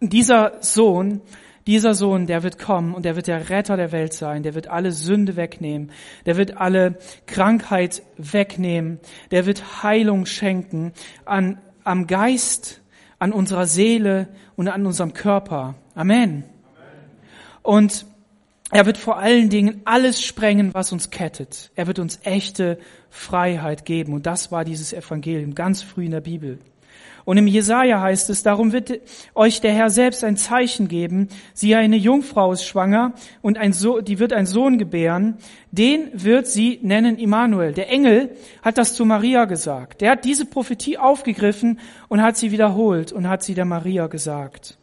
[0.00, 1.20] Dieser Sohn,
[1.66, 4.68] dieser Sohn, der wird kommen und der wird der Retter der Welt sein, der wird
[4.68, 5.90] alle Sünde wegnehmen,
[6.26, 9.00] der wird alle Krankheit wegnehmen,
[9.30, 10.92] der wird Heilung schenken
[11.24, 12.82] an, am Geist,
[13.18, 15.74] an unserer Seele und an unserem Körper.
[15.94, 16.44] Amen.
[16.44, 16.44] Amen.
[17.62, 18.06] Und
[18.70, 21.70] er wird vor allen Dingen alles sprengen, was uns kettet.
[21.76, 24.12] Er wird uns echte Freiheit geben.
[24.14, 26.58] Und das war dieses Evangelium ganz früh in der Bibel.
[27.24, 29.00] Und im Jesaja heißt es, darum wird
[29.34, 31.28] euch der Herr selbst ein Zeichen geben.
[31.54, 35.38] Sie eine Jungfrau ist schwanger und ein so die wird einen Sohn gebären.
[35.70, 37.72] Den wird sie nennen Immanuel.
[37.72, 40.02] Der Engel hat das zu Maria gesagt.
[40.02, 44.76] Der hat diese Prophetie aufgegriffen und hat sie wiederholt und hat sie der Maria gesagt.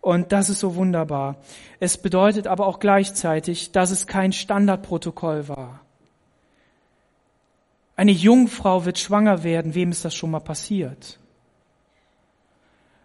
[0.00, 1.36] Und das ist so wunderbar.
[1.80, 5.80] Es bedeutet aber auch gleichzeitig, dass es kein Standardprotokoll war.
[7.94, 9.74] Eine Jungfrau wird schwanger werden.
[9.74, 11.17] Wem ist das schon mal passiert?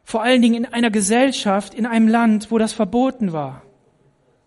[0.03, 3.63] Vor allen Dingen in einer Gesellschaft, in einem Land, wo das verboten war.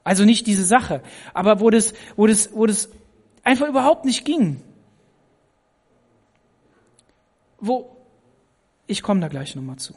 [0.04, 1.02] Also nicht diese Sache,
[1.34, 2.90] aber wo das, wo das, wo das
[3.42, 4.62] einfach überhaupt nicht ging.
[7.58, 7.96] Wo,
[8.86, 9.94] ich komme da gleich nochmal zu.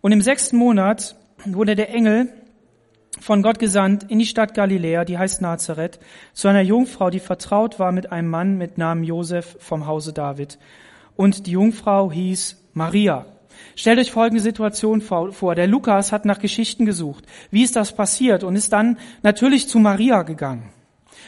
[0.00, 2.32] Und im sechsten Monat wurde der Engel
[3.20, 6.00] von Gott gesandt in die Stadt Galiläa, die heißt Nazareth,
[6.32, 10.58] zu einer Jungfrau, die vertraut war mit einem Mann mit Namen Josef vom Hause David.
[11.16, 13.26] Und die Jungfrau hieß Maria.
[13.74, 15.54] Stellt euch folgende Situation vor.
[15.54, 17.24] Der Lukas hat nach Geschichten gesucht.
[17.50, 18.44] Wie ist das passiert?
[18.44, 20.70] Und ist dann natürlich zu Maria gegangen.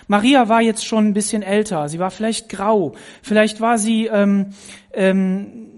[0.08, 1.88] Maria war jetzt schon ein bisschen älter.
[1.88, 2.94] Sie war vielleicht grau.
[3.22, 4.50] Vielleicht war sie ähm,
[4.92, 5.70] ähm,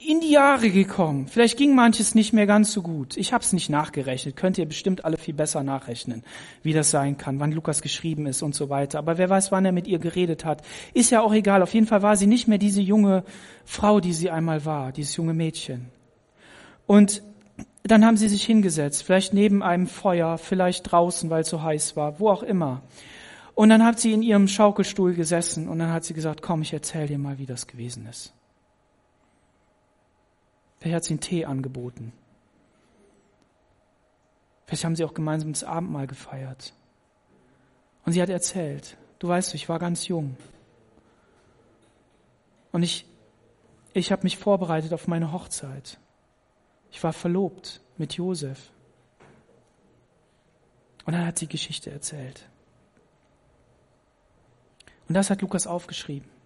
[0.00, 1.26] in die Jahre gekommen.
[1.26, 3.16] Vielleicht ging manches nicht mehr ganz so gut.
[3.16, 4.36] Ich habe es nicht nachgerechnet.
[4.36, 6.22] Könnt ihr bestimmt alle viel besser nachrechnen,
[6.62, 9.00] wie das sein kann, wann Lukas geschrieben ist und so weiter.
[9.00, 10.62] Aber wer weiß, wann er mit ihr geredet hat.
[10.94, 11.62] Ist ja auch egal.
[11.62, 13.24] Auf jeden Fall war sie nicht mehr diese junge
[13.64, 15.90] Frau, die sie einmal war, dieses junge Mädchen.
[16.86, 17.22] Und
[17.82, 21.96] dann haben sie sich hingesetzt, vielleicht neben einem Feuer, vielleicht draußen, weil es so heiß
[21.96, 22.82] war, wo auch immer.
[23.54, 26.72] Und dann hat sie in ihrem Schaukelstuhl gesessen und dann hat sie gesagt, komm, ich
[26.72, 28.32] erzähl dir mal, wie das gewesen ist.
[30.78, 32.12] Vielleicht hat sie einen Tee angeboten.
[34.66, 36.74] Vielleicht haben sie auch gemeinsam das Abendmahl gefeiert.
[38.04, 40.36] Und sie hat erzählt, du weißt, ich war ganz jung.
[42.70, 43.06] Und ich,
[43.92, 45.98] ich habe mich vorbereitet auf meine Hochzeit.
[46.90, 48.70] Ich war verlobt mit Josef.
[51.06, 52.48] Und dann hat sie Geschichte erzählt.
[55.08, 56.37] Und das hat Lukas aufgeschrieben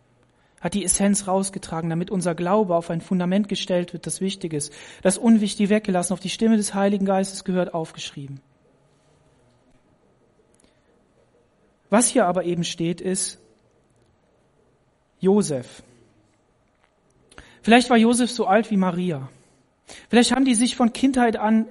[0.62, 4.72] hat die Essenz rausgetragen, damit unser Glaube auf ein Fundament gestellt wird, das wichtig ist.
[5.02, 8.40] Das Unwichtige weggelassen, auf die Stimme des Heiligen Geistes gehört, aufgeschrieben.
[11.90, 13.38] Was hier aber eben steht, ist
[15.20, 15.82] Josef.
[17.60, 19.28] Vielleicht war Josef so alt wie Maria.
[20.08, 21.66] Vielleicht haben die sich von Kindheit an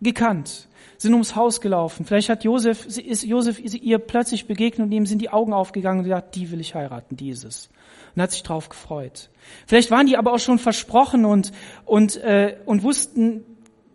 [0.00, 2.06] gekannt, sind ums Haus gelaufen.
[2.06, 6.04] Vielleicht hat Josef, ist Josef ihr plötzlich begegnet und ihm sind die Augen aufgegangen und
[6.04, 7.68] gesagt, die will ich heiraten, dieses
[8.14, 9.30] und hat sich drauf gefreut.
[9.66, 11.52] Vielleicht waren die aber auch schon versprochen und,
[11.84, 13.44] und, äh, und wussten,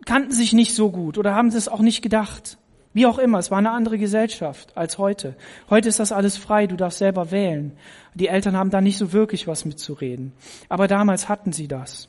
[0.04, 2.58] kannten sich nicht so gut oder haben es auch nicht gedacht.
[2.94, 5.36] Wie auch immer, es war eine andere Gesellschaft als heute.
[5.70, 7.76] Heute ist das alles frei, du darfst selber wählen.
[8.14, 10.32] Die Eltern haben da nicht so wirklich was mitzureden.
[10.68, 12.08] Aber damals hatten sie das.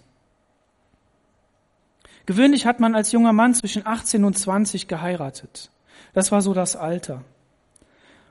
[2.26, 5.72] Gewöhnlich hat man als junger Mann zwischen 18 und 20 geheiratet.
[6.14, 7.24] Das war so das Alter.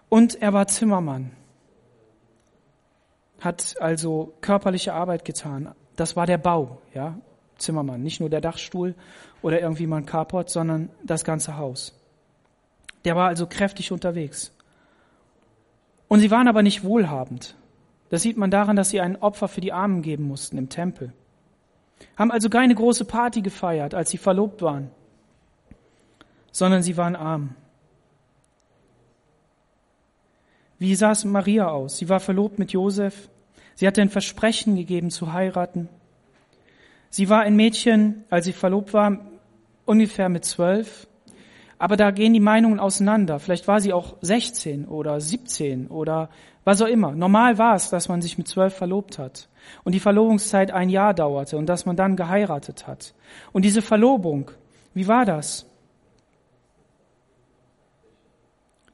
[0.08, 1.32] Und er war Zimmermann
[3.40, 5.74] hat also körperliche Arbeit getan.
[5.96, 7.18] Das war der Bau, ja,
[7.56, 8.94] Zimmermann, nicht nur der Dachstuhl
[9.42, 11.94] oder irgendwie mal ein Carport, sondern das ganze Haus.
[13.04, 14.52] Der war also kräftig unterwegs.
[16.08, 17.54] Und sie waren aber nicht wohlhabend.
[18.10, 21.12] Das sieht man daran, dass sie ein Opfer für die Armen geben mussten im Tempel.
[22.16, 24.90] Haben also keine große Party gefeiert, als sie verlobt waren,
[26.52, 27.54] sondern sie waren arm.
[30.78, 31.98] Wie sah es Maria aus?
[31.98, 33.28] Sie war verlobt mit Josef.
[33.74, 35.88] Sie hatte ein Versprechen gegeben zu heiraten.
[37.10, 39.18] Sie war ein Mädchen, als sie verlobt war,
[39.86, 41.08] ungefähr mit zwölf.
[41.78, 43.38] Aber da gehen die Meinungen auseinander.
[43.38, 46.28] Vielleicht war sie auch 16 oder 17 oder
[46.64, 47.12] was auch immer.
[47.12, 49.48] Normal war es, dass man sich mit zwölf verlobt hat
[49.84, 53.14] und die Verlobungszeit ein Jahr dauerte und dass man dann geheiratet hat.
[53.52, 54.50] Und diese Verlobung,
[54.92, 55.66] wie war das?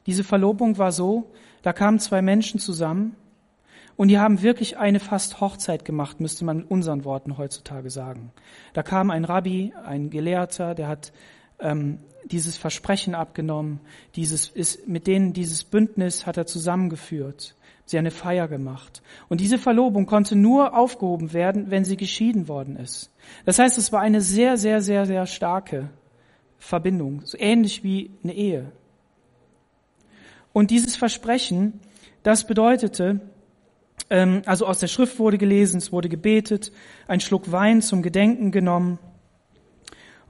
[0.06, 1.30] Diese Verlobung war so,
[1.64, 3.16] da kamen zwei Menschen zusammen
[3.96, 8.32] und die haben wirklich eine fast Hochzeit gemacht, müsste man mit unseren Worten heutzutage sagen.
[8.74, 11.14] Da kam ein Rabbi, ein Gelehrter, der hat
[11.58, 13.80] ähm, dieses Versprechen abgenommen,
[14.14, 17.56] dieses ist, mit denen dieses Bündnis hat er zusammengeführt.
[17.86, 19.02] Sie eine Feier gemacht.
[19.30, 23.10] Und diese Verlobung konnte nur aufgehoben werden, wenn sie geschieden worden ist.
[23.46, 25.88] Das heißt, es war eine sehr, sehr, sehr, sehr starke
[26.58, 28.72] Verbindung, so ähnlich wie eine Ehe.
[30.54, 31.80] Und dieses Versprechen,
[32.22, 33.20] das bedeutete,
[34.08, 36.70] ähm, also aus der Schrift wurde gelesen, es wurde gebetet,
[37.08, 39.00] ein Schluck Wein zum Gedenken genommen.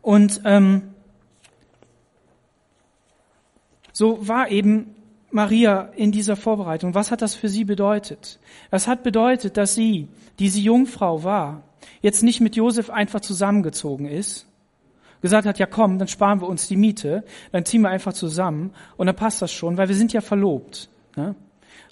[0.01, 0.95] Und ähm,
[3.93, 4.97] so war eben
[5.31, 6.95] Maria in dieser Vorbereitung?
[6.95, 8.41] Was hat das für sie bedeutet?
[8.71, 10.09] Das hat bedeutet, dass sie,
[10.39, 11.65] die sie Jungfrau war,
[12.01, 14.47] jetzt nicht mit Josef einfach zusammengezogen ist,
[15.25, 18.73] gesagt hat, ja komm, dann sparen wir uns die Miete, dann ziehen wir einfach zusammen
[18.99, 20.91] und dann passt das schon, weil wir sind ja verlobt.
[21.17, 21.35] Ne?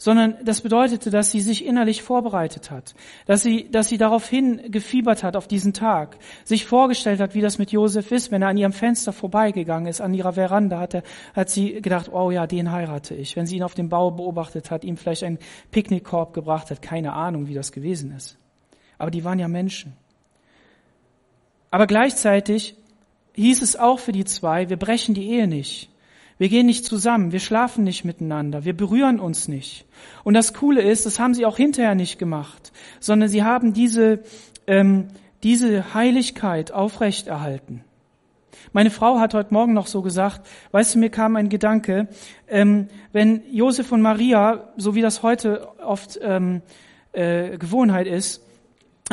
[0.02, 5.22] sondern das bedeutete, dass sie sich innerlich vorbereitet hat, dass sie, dass sie daraufhin gefiebert
[5.22, 8.56] hat auf diesen Tag, sich vorgestellt hat, wie das mit Josef ist, wenn er an
[8.56, 11.02] ihrem Fenster vorbeigegangen ist, an ihrer Veranda, hat, er,
[11.34, 13.36] hat sie gedacht, oh ja, den heirate ich.
[13.36, 15.38] Wenn sie ihn auf dem Bau beobachtet hat, ihm vielleicht einen
[15.70, 18.36] Picknickkorb gebracht hat, keine Ahnung, wie das gewesen ist.
[18.98, 19.92] Aber die waren ja Menschen.
[21.70, 22.76] Aber gleichzeitig
[23.34, 25.88] hieß es auch für die zwei, wir brechen die Ehe nicht.
[26.38, 29.84] Wir gehen nicht zusammen, wir schlafen nicht miteinander, wir berühren uns nicht.
[30.24, 34.24] Und das Coole ist, das haben sie auch hinterher nicht gemacht, sondern sie haben diese,
[34.66, 35.08] ähm,
[35.42, 37.84] diese Heiligkeit aufrechterhalten.
[38.72, 42.08] Meine Frau hat heute Morgen noch so gesagt, weißt du, mir kam ein Gedanke,
[42.48, 46.62] ähm, wenn Josef und Maria, so wie das heute oft ähm,
[47.12, 48.42] äh, Gewohnheit ist,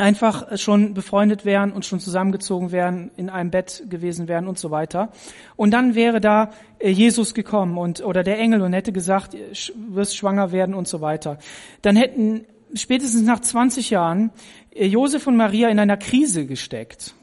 [0.00, 4.70] einfach schon befreundet wären und schon zusammengezogen wären, in einem Bett gewesen wären und so
[4.70, 5.12] weiter.
[5.56, 9.36] Und dann wäre da äh, Jesus gekommen und oder der Engel und hätte gesagt,
[9.74, 11.38] wirst schwanger werden und so weiter.
[11.82, 14.30] Dann hätten spätestens nach 20 Jahren
[14.72, 17.14] äh, Josef und Maria in einer Krise gesteckt.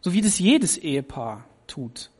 [0.00, 2.10] So wie das jedes Ehepaar tut.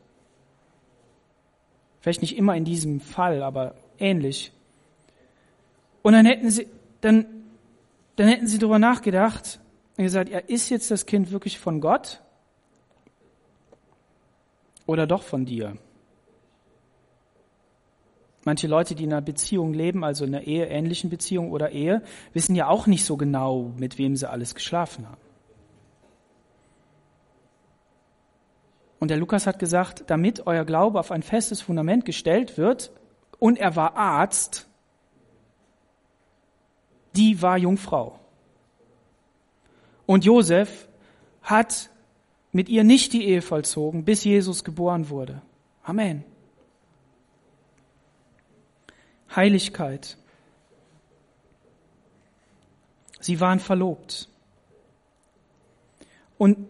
[2.00, 4.52] Vielleicht nicht immer in diesem Fall, aber ähnlich.
[6.02, 6.66] Und dann hätten sie,
[7.00, 7.26] dann
[8.18, 9.60] dann hätten sie darüber nachgedacht
[9.96, 12.20] und gesagt, ja, ist jetzt das Kind wirklich von Gott
[14.86, 15.78] oder doch von dir?
[18.44, 22.02] Manche Leute, die in einer Beziehung leben, also in einer Ehe, ähnlichen Beziehung oder Ehe,
[22.32, 25.20] wissen ja auch nicht so genau, mit wem sie alles geschlafen haben.
[28.98, 32.90] Und der Lukas hat gesagt, damit euer Glaube auf ein festes Fundament gestellt wird,
[33.38, 34.68] und er war Arzt,
[37.18, 38.18] die war Jungfrau.
[40.06, 40.88] Und Josef
[41.42, 41.90] hat
[42.52, 45.42] mit ihr nicht die Ehe vollzogen, bis Jesus geboren wurde.
[45.82, 46.24] Amen.
[49.34, 50.16] Heiligkeit.
[53.20, 54.28] Sie waren verlobt.
[56.38, 56.68] Und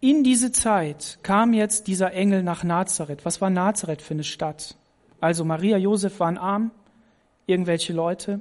[0.00, 3.24] in diese Zeit kam jetzt dieser Engel nach Nazareth.
[3.24, 4.76] Was war Nazareth für eine Stadt?
[5.20, 6.70] Also Maria, Josef waren arm,
[7.46, 8.40] irgendwelche Leute.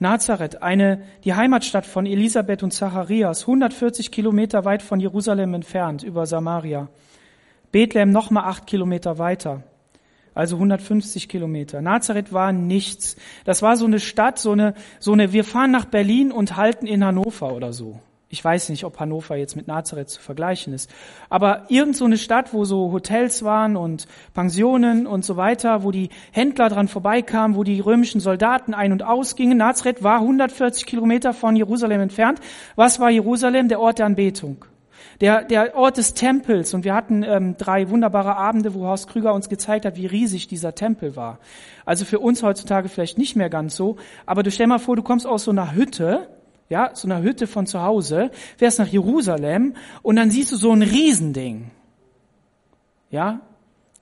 [0.00, 6.24] Nazareth, eine, die Heimatstadt von Elisabeth und Zacharias, 140 Kilometer weit von Jerusalem entfernt, über
[6.24, 6.88] Samaria.
[7.70, 9.62] Bethlehem nochmal acht Kilometer weiter,
[10.34, 11.82] also 150 Kilometer.
[11.82, 13.16] Nazareth war nichts.
[13.44, 16.86] Das war so eine Stadt, so eine, so eine, wir fahren nach Berlin und halten
[16.86, 18.00] in Hannover oder so.
[18.32, 20.88] Ich weiß nicht, ob Hannover jetzt mit Nazareth zu vergleichen ist.
[21.28, 25.90] Aber irgend so eine Stadt, wo so Hotels waren und Pensionen und so weiter, wo
[25.90, 29.58] die Händler dran vorbeikamen, wo die römischen Soldaten ein- und ausgingen.
[29.58, 32.38] Nazareth war 140 Kilometer von Jerusalem entfernt.
[32.76, 33.66] Was war Jerusalem?
[33.66, 34.64] Der Ort der Anbetung.
[35.20, 36.72] Der, der Ort des Tempels.
[36.72, 40.46] Und wir hatten ähm, drei wunderbare Abende, wo Horst Krüger uns gezeigt hat, wie riesig
[40.46, 41.40] dieser Tempel war.
[41.84, 43.96] Also für uns heutzutage vielleicht nicht mehr ganz so.
[44.24, 46.28] Aber du stell mal vor, du kommst aus so einer Hütte,
[46.70, 50.72] ja, so einer Hütte von zu Hause, fährst nach Jerusalem und dann siehst du so
[50.72, 51.70] ein Riesending.
[53.10, 53.40] Ja,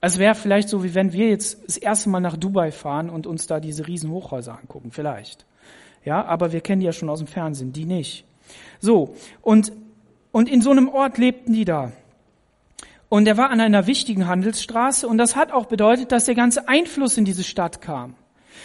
[0.01, 3.27] es wäre vielleicht so, wie wenn wir jetzt das erste Mal nach Dubai fahren und
[3.27, 5.47] uns da diese riesen Hochhäuser angucken, vielleicht.
[6.05, 8.25] Ja, aber wir kennen die ja schon aus dem Fernsehen, die nicht.
[8.81, 9.73] So, und,
[10.31, 11.93] und in so einem Ort lebten die da.
[13.09, 16.69] Und er war an einer wichtigen Handelsstraße und das hat auch bedeutet, dass der ganze
[16.69, 18.15] Einfluss in diese Stadt kam.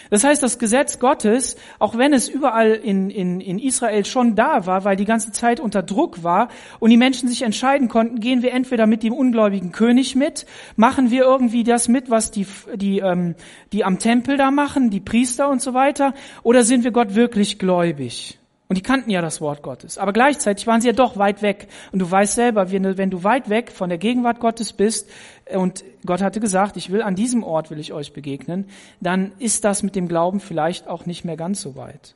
[0.09, 4.65] Das heißt, das Gesetz Gottes, auch wenn es überall in, in, in Israel schon da
[4.65, 8.41] war, weil die ganze Zeit unter Druck war und die Menschen sich entscheiden konnten, gehen
[8.41, 12.99] wir entweder mit dem ungläubigen König mit, machen wir irgendwie das mit, was die, die,
[12.99, 13.35] ähm,
[13.71, 17.59] die am Tempel da machen, die Priester und so weiter, oder sind wir Gott wirklich
[17.59, 18.39] gläubig?
[18.73, 19.99] Und die kannten ja das Wort Gottes.
[19.99, 21.67] Aber gleichzeitig waren sie ja doch weit weg.
[21.91, 25.11] Und du weißt selber, wenn du weit weg von der Gegenwart Gottes bist,
[25.45, 28.65] äh, und Gott hatte gesagt, ich will an diesem Ort will ich euch begegnen,
[28.99, 32.15] dann ist das mit dem Glauben vielleicht auch nicht mehr ganz so weit.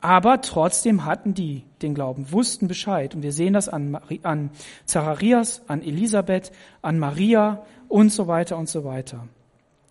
[0.00, 3.16] Aber trotzdem hatten die den Glauben, wussten Bescheid.
[3.16, 4.50] Und wir sehen das an, an
[4.84, 9.26] Zacharias, an Elisabeth, an Maria und so weiter und so weiter.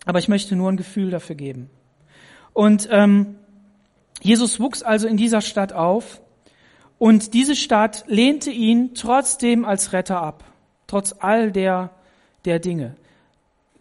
[0.06, 1.68] Aber ich möchte nur ein Gefühl dafür geben.
[2.54, 3.36] Und ähm,
[4.24, 6.22] Jesus wuchs also in dieser Stadt auf
[6.98, 10.44] und diese Stadt lehnte ihn trotzdem als Retter ab,
[10.86, 11.90] trotz all der,
[12.46, 12.96] der Dinge.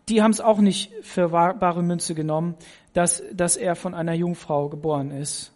[0.09, 2.55] Die haben es auch nicht für wahre Münze genommen,
[2.91, 5.53] dass, dass er von einer Jungfrau geboren ist.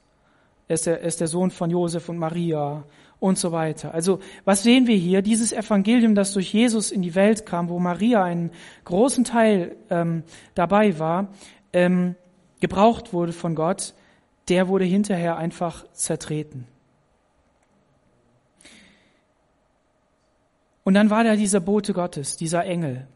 [0.69, 2.85] Er ist, der, er ist der Sohn von Josef und Maria
[3.19, 3.93] und so weiter.
[3.93, 5.21] Also was sehen wir hier?
[5.21, 8.51] Dieses Evangelium, das durch Jesus in die Welt kam, wo Maria einen
[8.85, 10.23] großen Teil ähm,
[10.55, 11.27] dabei war,
[11.73, 12.15] ähm,
[12.61, 13.93] gebraucht wurde von Gott,
[14.49, 16.67] der wurde hinterher einfach zertreten.
[20.83, 23.07] Und dann war da dieser Bote Gottes, dieser Engel.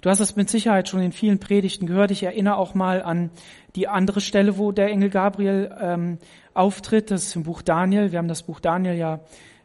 [0.00, 2.10] Du hast das mit Sicherheit schon in vielen Predigten gehört.
[2.10, 3.30] Ich erinnere auch mal an
[3.76, 6.18] die andere Stelle, wo der Engel Gabriel ähm,
[6.54, 7.12] auftritt.
[7.12, 8.10] Das ist im Buch Daniel.
[8.10, 9.20] Wir haben das Buch Daniel ja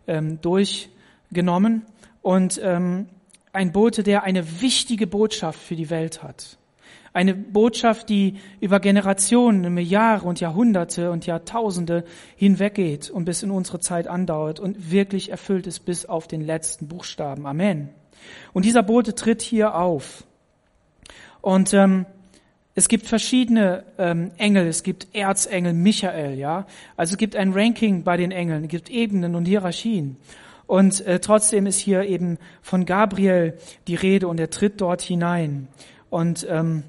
[0.06, 1.88] ähm, durchgenommen.
[2.21, 3.08] Und ähm,
[3.54, 6.60] ein Bote, der eine wichtige Botschaft für die Welt hat.
[7.17, 12.03] Eine Botschaft, die über Generationen, Jahre und Jahrhunderte und Jahrtausende
[12.36, 16.88] hinweggeht und bis in unsere Zeit andauert und wirklich erfüllt ist bis auf den letzten
[16.88, 17.47] Buchstaben.
[17.47, 17.89] Amen.
[18.53, 20.25] Und dieser Bote tritt hier auf.
[21.41, 22.06] Und ähm,
[22.75, 26.67] es gibt verschiedene ähm, Engel, es gibt Erzengel Michael, ja.
[26.97, 30.17] Also es gibt ein Ranking bei den Engeln, es gibt Ebenen und Hierarchien.
[30.67, 35.67] Und äh, trotzdem ist hier eben von Gabriel die Rede und er tritt dort hinein.
[36.12, 36.84] Und ähm,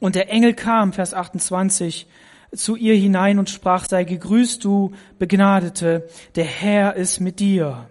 [0.00, 2.08] und der Engel kam, Vers 28,
[2.52, 7.88] zu ihr hinein und sprach, sei gegrüßt, du Begnadete, der Herr ist mit dir.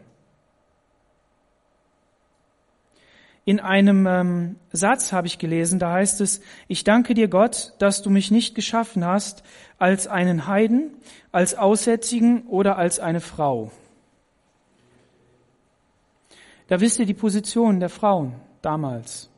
[3.45, 8.03] In einem ähm, Satz habe ich gelesen, da heißt es, ich danke dir Gott, dass
[8.03, 9.43] du mich nicht geschaffen hast
[9.79, 10.91] als einen Heiden,
[11.31, 13.71] als Aussätzigen oder als eine Frau.
[16.67, 19.31] Da wisst ihr die Position der Frauen damals.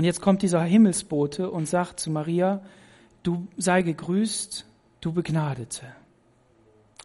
[0.00, 2.62] Und jetzt kommt dieser Himmelsbote und sagt zu Maria,
[3.22, 4.64] du sei gegrüßt,
[5.02, 5.84] du Begnadete.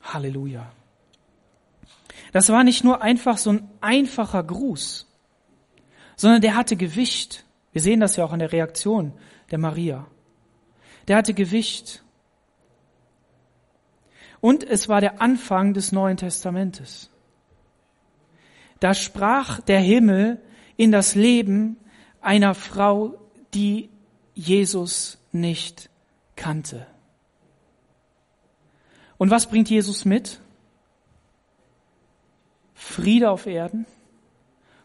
[0.02, 0.72] Halleluja.
[2.32, 5.14] Das war nicht nur einfach so ein einfacher Gruß,
[6.16, 7.44] sondern der hatte Gewicht.
[7.74, 9.12] Wir sehen das ja auch an der Reaktion
[9.52, 10.08] der Maria.
[11.10, 12.02] Der hatte Gewicht.
[14.40, 17.10] Und es war der Anfang des Neuen Testamentes.
[18.80, 20.42] Da sprach der Himmel
[20.78, 21.76] in das Leben
[22.26, 23.14] einer Frau,
[23.54, 23.90] die
[24.34, 25.90] Jesus nicht
[26.36, 26.88] kannte.
[29.18, 30.42] Und was bringt Jesus mit?
[32.74, 33.86] Friede auf Erden,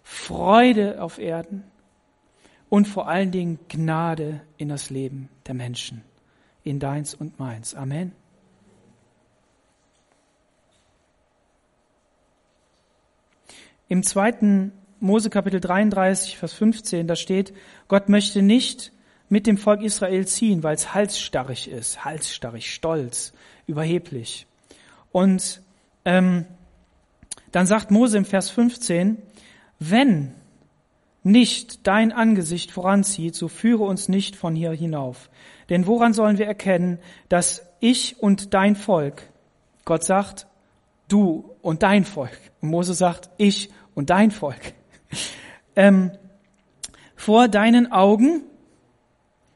[0.03, 1.65] Freude auf Erden
[2.69, 6.03] und vor allen Dingen Gnade in das Leben der Menschen,
[6.63, 7.75] in deins und meins.
[7.75, 8.13] Amen.
[13.89, 17.55] Im zweiten Mose Kapitel 33, Vers 15, da steht,
[17.89, 18.93] Gott möchte nicht
[19.31, 23.33] mit dem Volk Israel ziehen, weil es halsstarrig ist, halsstarrig, stolz,
[23.67, 24.47] überheblich.
[25.11, 25.63] Und
[26.05, 26.45] ähm,
[27.51, 29.17] dann sagt Mose im Vers 15,
[29.79, 30.35] wenn
[31.23, 35.31] nicht dein Angesicht voranzieht, so führe uns nicht von hier hinauf.
[35.71, 36.99] Denn woran sollen wir erkennen,
[37.31, 39.31] dass ich und dein Volk,
[39.87, 40.47] Gott sagt,
[41.09, 44.75] du und dein Volk, und Mose sagt, ich und dein Volk,
[45.77, 46.11] ähm,
[47.17, 48.43] vor deinen Augen,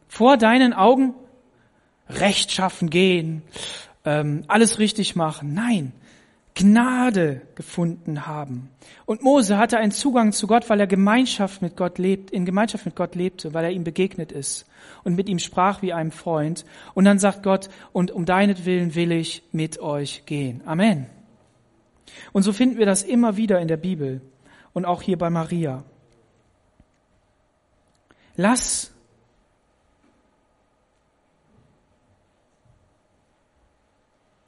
[0.09, 1.15] vor deinen Augen
[2.09, 3.43] rechtschaffen gehen,
[4.05, 5.55] ähm, alles richtig machen.
[5.55, 5.93] Nein,
[6.55, 8.71] Gnade gefunden haben.
[9.07, 12.87] Und Mose hatte einen Zugang zu Gott, weil er Gemeinschaft mit Gott lebt, in Gemeinschaft
[12.87, 14.67] mit Gott lebte, weil er ihm begegnet ist
[15.03, 16.65] und mit ihm sprach wie einem Freund.
[16.95, 20.61] Und dann sagt Gott, und um deinetwillen will ich mit euch gehen.
[20.65, 21.07] Amen.
[22.33, 24.21] Und so finden wir das immer wieder in der Bibel
[24.75, 25.83] und auch hier bei Maria.
[28.37, 28.93] Lass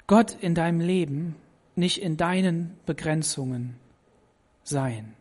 [0.07, 1.37] Gott in deinem Leben
[1.77, 3.77] nicht in deinen Begrenzungen
[4.63, 5.15] sein.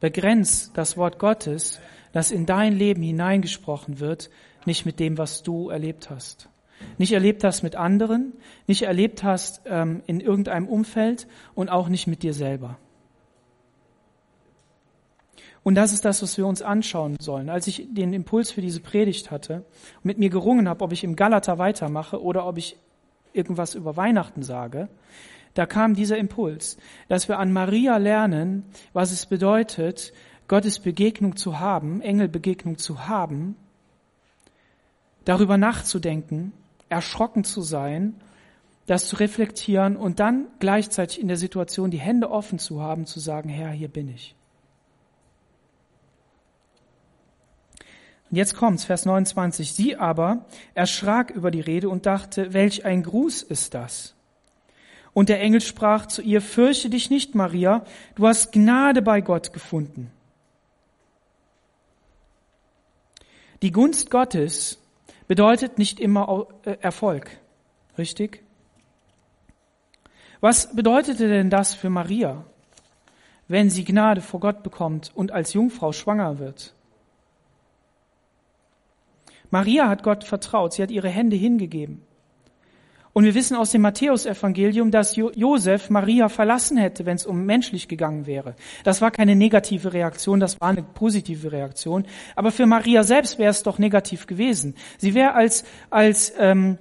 [0.00, 1.80] Begrenz das Wort Gottes,
[2.12, 4.30] das in dein Leben hineingesprochen wird,
[4.66, 6.48] nicht mit dem, was du erlebt hast.
[6.98, 8.32] Nicht erlebt hast mit anderen,
[8.66, 12.78] nicht erlebt hast ähm, in irgendeinem Umfeld und auch nicht mit dir selber.
[15.68, 17.50] Und das ist das, was wir uns anschauen sollen.
[17.50, 21.04] Als ich den Impuls für diese Predigt hatte und mit mir gerungen habe, ob ich
[21.04, 22.78] im Galater weitermache oder ob ich
[23.34, 24.88] irgendwas über Weihnachten sage,
[25.52, 26.78] da kam dieser Impuls,
[27.08, 30.14] dass wir an Maria lernen, was es bedeutet,
[30.48, 33.54] Gottes Begegnung zu haben, Engelbegegnung zu haben,
[35.26, 36.54] darüber nachzudenken,
[36.88, 38.14] erschrocken zu sein,
[38.86, 43.20] das zu reflektieren und dann gleichzeitig in der Situation die Hände offen zu haben, zu
[43.20, 44.34] sagen, Herr, hier bin ich.
[48.30, 49.72] Und jetzt kommt's, Vers 29.
[49.72, 50.44] Sie aber
[50.74, 54.14] erschrak über die Rede und dachte, welch ein Gruß ist das?
[55.14, 57.84] Und der Engel sprach zu ihr, fürchte dich nicht, Maria,
[58.14, 60.12] du hast Gnade bei Gott gefunden.
[63.62, 64.78] Die Gunst Gottes
[65.26, 67.30] bedeutet nicht immer äh, Erfolg,
[67.96, 68.44] richtig?
[70.40, 72.44] Was bedeutete denn das für Maria,
[73.48, 76.74] wenn sie Gnade vor Gott bekommt und als Jungfrau schwanger wird?
[79.50, 82.02] Maria hat Gott vertraut, sie hat ihre Hände hingegeben.
[83.18, 87.88] Und wir wissen aus dem Matthäusevangelium, dass Josef Maria verlassen hätte, wenn es um menschlich
[87.88, 88.54] gegangen wäre.
[88.84, 92.06] Das war keine negative Reaktion, das war eine positive Reaktion.
[92.36, 94.76] Aber für Maria selbst wäre es doch negativ gewesen.
[94.98, 96.78] Sie wäre als, als ähm,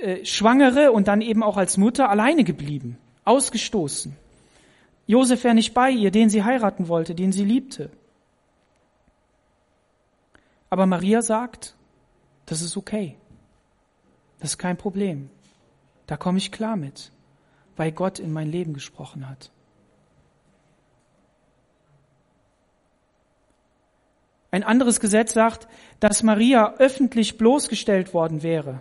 [0.00, 4.16] äh, Schwangere und dann eben auch als Mutter alleine geblieben, ausgestoßen.
[5.06, 7.90] Josef wäre nicht bei ihr, den sie heiraten wollte, den sie liebte.
[10.70, 11.76] Aber Maria sagt,
[12.46, 13.16] das ist okay.
[14.40, 15.30] Das ist kein Problem.
[16.06, 17.12] Da komme ich klar mit,
[17.76, 19.50] weil Gott in mein Leben gesprochen hat.
[24.50, 25.66] Ein anderes Gesetz sagt,
[25.98, 28.80] dass Maria öffentlich bloßgestellt worden wäre.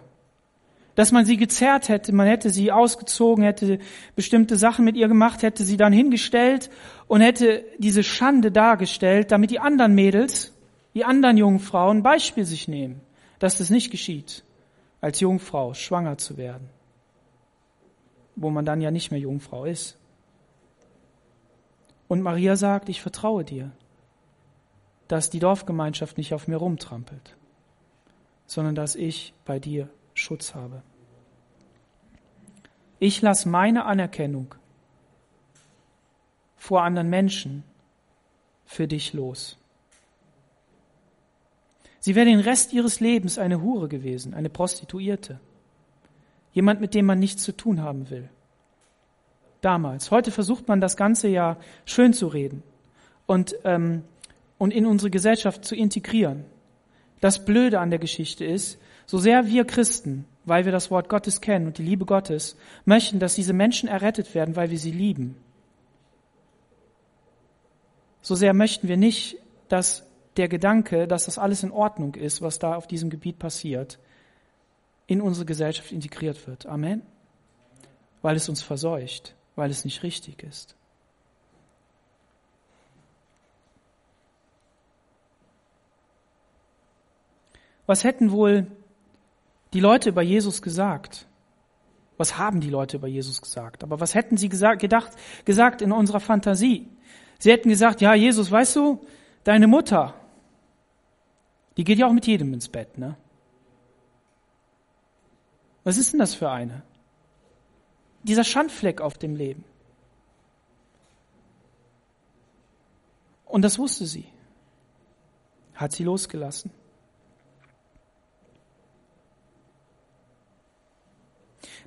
[0.93, 3.80] Dass man sie gezerrt hätte, man hätte sie ausgezogen, hätte
[4.16, 6.70] bestimmte Sachen mit ihr gemacht, hätte sie dann hingestellt
[7.07, 10.53] und hätte diese Schande dargestellt, damit die anderen Mädels,
[10.93, 13.01] die anderen jungen Frauen Beispiel sich nehmen,
[13.43, 14.43] dass das nicht geschieht,
[15.01, 16.69] als Jungfrau schwanger zu werden
[18.35, 19.97] wo man dann ja nicht mehr Jungfrau ist.
[22.07, 23.71] Und Maria sagt, ich vertraue dir,
[25.07, 27.35] dass die Dorfgemeinschaft nicht auf mir rumtrampelt,
[28.45, 30.81] sondern dass ich bei dir Schutz habe.
[32.99, 34.55] Ich lasse meine Anerkennung
[36.55, 37.63] vor anderen Menschen
[38.65, 39.57] für dich los.
[42.03, 45.39] Sie wäre den Rest ihres Lebens eine Hure gewesen, eine Prostituierte.
[46.51, 48.27] Jemand, mit dem man nichts zu tun haben will.
[49.61, 50.11] Damals.
[50.11, 52.61] Heute versucht man das Ganze ja schön zu reden
[53.25, 54.03] und, ähm,
[54.57, 56.43] und in unsere Gesellschaft zu integrieren.
[57.21, 61.39] Das Blöde an der Geschichte ist, so sehr wir Christen, weil wir das Wort Gottes
[61.39, 65.37] kennen und die Liebe Gottes, möchten, dass diese Menschen errettet werden, weil wir sie lieben.
[68.21, 69.37] So sehr möchten wir nicht,
[69.69, 70.05] dass
[70.38, 73.99] der Gedanke, dass das alles in Ordnung ist, was da auf diesem Gebiet passiert,
[75.07, 76.65] in unsere Gesellschaft integriert wird.
[76.65, 77.03] Amen.
[78.21, 80.75] Weil es uns verseucht, weil es nicht richtig ist.
[87.86, 88.67] Was hätten wohl
[89.73, 91.27] die Leute über Jesus gesagt?
[92.17, 93.84] Was haben die Leute über Jesus gesagt?
[93.84, 95.11] Aber was hätten sie gesagt, gedacht,
[95.45, 96.88] gesagt in unserer Fantasie?
[97.39, 99.05] Sie hätten gesagt, ja, Jesus, weißt du,
[99.43, 100.13] deine Mutter,
[101.78, 103.17] die geht ja auch mit jedem ins Bett, ne?
[105.84, 106.84] Was ist denn das für eine?
[108.24, 109.65] Dieser Schandfleck auf dem Leben.
[113.45, 114.26] Und das wusste sie.
[115.76, 116.71] Hat sie losgelassen.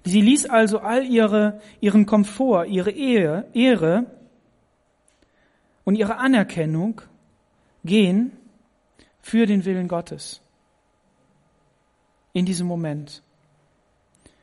[0.05, 4.07] Sie ließ also all ihre, ihren Komfort, ihre Ehe, Ehre
[5.84, 7.01] und ihre Anerkennung
[7.84, 8.30] gehen
[9.27, 10.41] für den Willen Gottes.
[12.33, 13.24] In diesem Moment.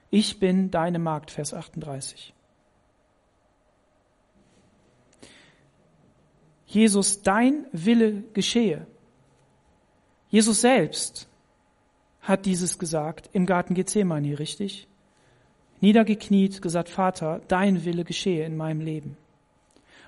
[0.10, 2.34] Ich bin deine Magd, Vers 38.
[6.66, 8.86] Jesus, dein Wille geschehe.
[10.28, 11.30] Jesus selbst
[12.20, 14.90] hat dieses gesagt im Garten Gethsemane, richtig?
[15.80, 19.16] Niedergekniet, gesagt, Vater, dein Wille geschehe in meinem Leben.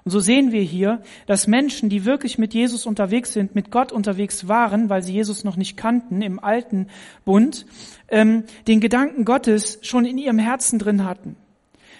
[0.05, 3.91] Und so sehen wir hier, dass Menschen, die wirklich mit Jesus unterwegs sind, mit Gott
[3.91, 6.89] unterwegs waren, weil sie Jesus noch nicht kannten im alten
[7.25, 7.65] Bund,
[8.09, 11.35] ähm, den Gedanken Gottes schon in ihrem Herzen drin hatten.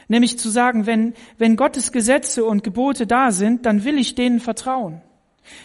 [0.07, 4.39] Nämlich zu sagen, wenn, wenn Gottes Gesetze und Gebote da sind, dann will ich denen
[4.39, 5.01] vertrauen.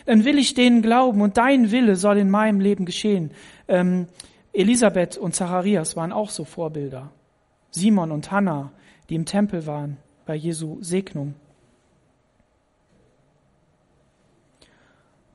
[0.07, 3.32] Dann will ich denen glauben und dein Wille soll in meinem Leben geschehen.
[3.68, 4.07] Ähm,
[4.55, 7.11] Elisabeth und Zacharias waren auch so Vorbilder.
[7.70, 8.72] Simon und Hannah,
[9.11, 11.34] die im Tempel waren bei Jesu Segnung.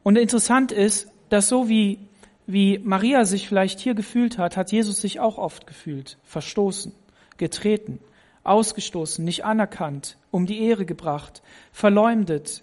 [0.05, 1.97] Und interessant ist, dass so wie,
[2.45, 6.91] wie Maria sich vielleicht hier gefühlt hat, hat Jesus sich auch oft gefühlt, verstoßen,
[7.37, 7.97] getreten,
[8.43, 11.41] ausgestoßen, nicht anerkannt, um die Ehre gebracht,
[11.71, 12.61] verleumdet,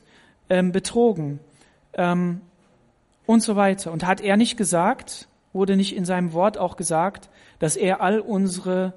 [0.51, 1.40] ähm, betrogen
[1.95, 2.43] ähm,
[3.26, 3.90] und so weiter.
[3.90, 7.28] Und hat er nicht gesagt, wurde nicht in seinem Wort auch gesagt,
[7.59, 8.93] dass er all unsere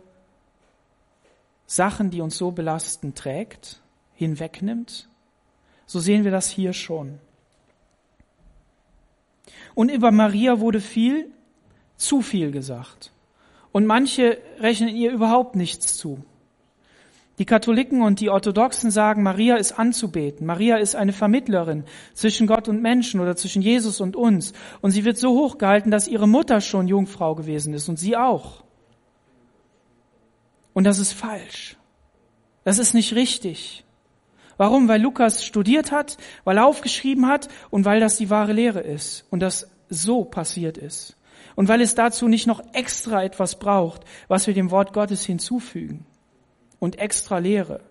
[1.66, 3.82] Sachen, die uns so belasten, trägt,
[4.14, 5.10] hinwegnimmt?
[5.88, 7.18] So sehen wir das hier schon.
[9.76, 11.32] Und über Maria wurde viel,
[11.98, 13.12] zu viel gesagt.
[13.72, 16.24] Und manche rechnen ihr überhaupt nichts zu.
[17.38, 20.48] Die Katholiken und die Orthodoxen sagen, Maria ist anzubeten.
[20.48, 24.54] Maria ist eine Vermittlerin zwischen Gott und Menschen oder zwischen Jesus und uns.
[24.80, 28.64] Und sie wird so hochgehalten, dass ihre Mutter schon Jungfrau gewesen ist und sie auch.
[30.74, 31.76] Und das ist falsch.
[32.64, 33.84] Das ist nicht richtig.
[34.58, 34.88] Warum?
[34.88, 39.26] Weil Lukas studiert hat, weil er aufgeschrieben hat und weil das die wahre Lehre ist
[39.30, 41.18] und das so passiert ist.
[41.56, 46.06] Und weil es dazu nicht noch extra etwas braucht, was wir dem Wort Gottes hinzufügen
[46.80, 47.82] und extra Lehre.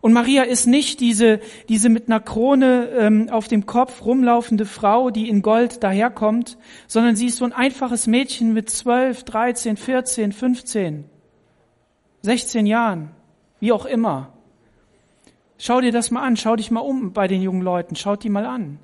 [0.00, 5.10] Und Maria ist nicht diese, diese mit einer Krone ähm, auf dem Kopf rumlaufende Frau,
[5.10, 10.32] die in Gold daherkommt, sondern sie ist so ein einfaches Mädchen mit 12, 13, 14,
[10.32, 11.04] 15,
[12.22, 13.10] 16 Jahren,
[13.58, 14.32] wie auch immer.
[15.58, 18.28] Schau dir das mal an, schau dich mal um bei den jungen Leuten, schaut die
[18.28, 18.78] mal an.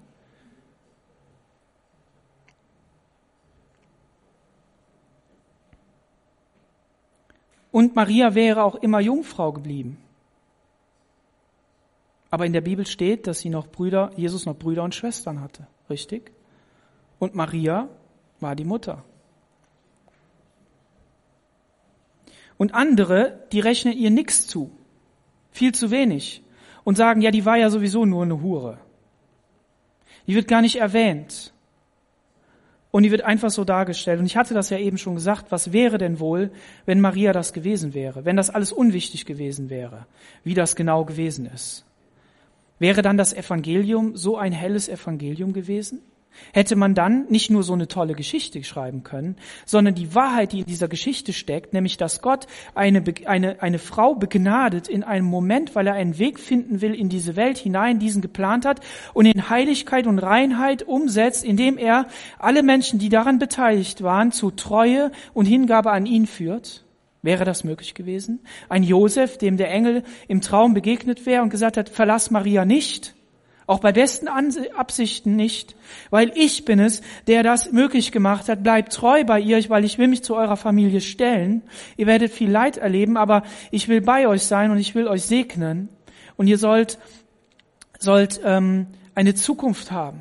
[7.71, 9.99] Und Maria wäre auch immer Jungfrau geblieben.
[12.31, 15.67] Aber in der Bibel steht, dass sie noch Brüder, Jesus noch Brüder und Schwestern hatte.
[15.91, 16.33] Richtig?
[17.21, 17.89] Und Maria
[18.41, 19.05] war die Mutter.
[22.57, 24.71] Und andere, die rechnen ihr nichts zu.
[25.51, 26.44] Viel zu wenig
[26.85, 28.79] und sagen, ja, die war ja sowieso nur eine Hure.
[30.27, 31.53] Die wird gar nicht erwähnt.
[32.91, 34.21] Und die wird einfach so dargestellt.
[34.21, 36.53] Und ich hatte das ja eben schon gesagt, was wäre denn wohl,
[36.87, 40.07] wenn Maria das gewesen wäre, wenn das alles unwichtig gewesen wäre,
[40.45, 41.85] wie das genau gewesen ist.
[42.79, 46.03] Wäre dann das Evangelium so ein helles Evangelium gewesen?
[46.53, 50.61] Hätte man dann nicht nur so eine tolle Geschichte schreiben können, sondern die Wahrheit, die
[50.61, 55.75] in dieser Geschichte steckt, nämlich dass Gott eine, eine, eine Frau begnadet in einem Moment,
[55.75, 58.81] weil er einen Weg finden will in diese Welt hinein, diesen geplant hat
[59.13, 62.07] und in Heiligkeit und Reinheit umsetzt, indem er
[62.39, 66.85] alle Menschen, die daran beteiligt waren, zu Treue und Hingabe an ihn führt.
[67.25, 68.41] Wäre das möglich gewesen?
[68.69, 73.14] Ein Josef, dem der Engel im Traum begegnet wäre und gesagt hat, verlass Maria nicht,
[73.67, 75.75] auch bei besten Absichten nicht,
[76.11, 78.63] weil ich bin es, der das möglich gemacht hat.
[78.63, 81.63] Bleibt treu bei ihr, weil ich will mich zu eurer Familie stellen.
[81.97, 85.23] Ihr werdet viel Leid erleben, aber ich will bei euch sein und ich will euch
[85.23, 85.89] segnen.
[86.37, 86.99] Und ihr sollt,
[87.99, 90.21] sollt ähm, eine Zukunft haben.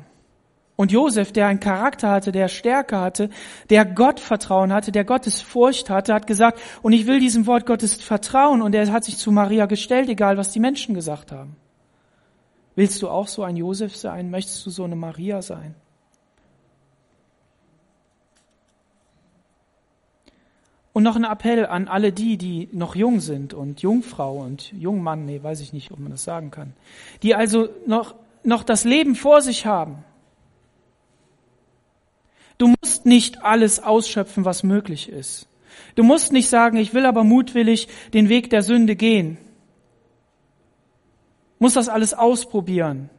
[0.76, 3.30] Und Josef, der einen Charakter hatte, der Stärke hatte,
[3.70, 7.64] der Gott Vertrauen hatte, der Gottes Furcht hatte, hat gesagt, und ich will diesem Wort
[7.64, 8.60] Gottes vertrauen.
[8.60, 11.56] Und er hat sich zu Maria gestellt, egal was die Menschen gesagt haben.
[12.76, 14.30] Willst du auch so ein Josef sein?
[14.30, 15.74] Möchtest du so eine Maria sein?
[20.92, 25.26] Und noch ein Appell an alle die, die noch jung sind und Jungfrau und Jungmann,
[25.26, 26.72] nee, weiß ich nicht, ob man das sagen kann,
[27.24, 28.14] die also noch,
[28.44, 30.04] noch das Leben vor sich haben.
[32.58, 35.48] Du musst nicht alles ausschöpfen, was möglich ist.
[35.96, 39.38] Du musst nicht sagen, ich will aber mutwillig den Weg der Sünde gehen
[41.58, 43.10] muss das alles ausprobieren.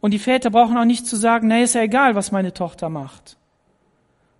[0.00, 2.88] Und die Väter brauchen auch nicht zu sagen, na, ist ja egal, was meine Tochter
[2.88, 3.36] macht.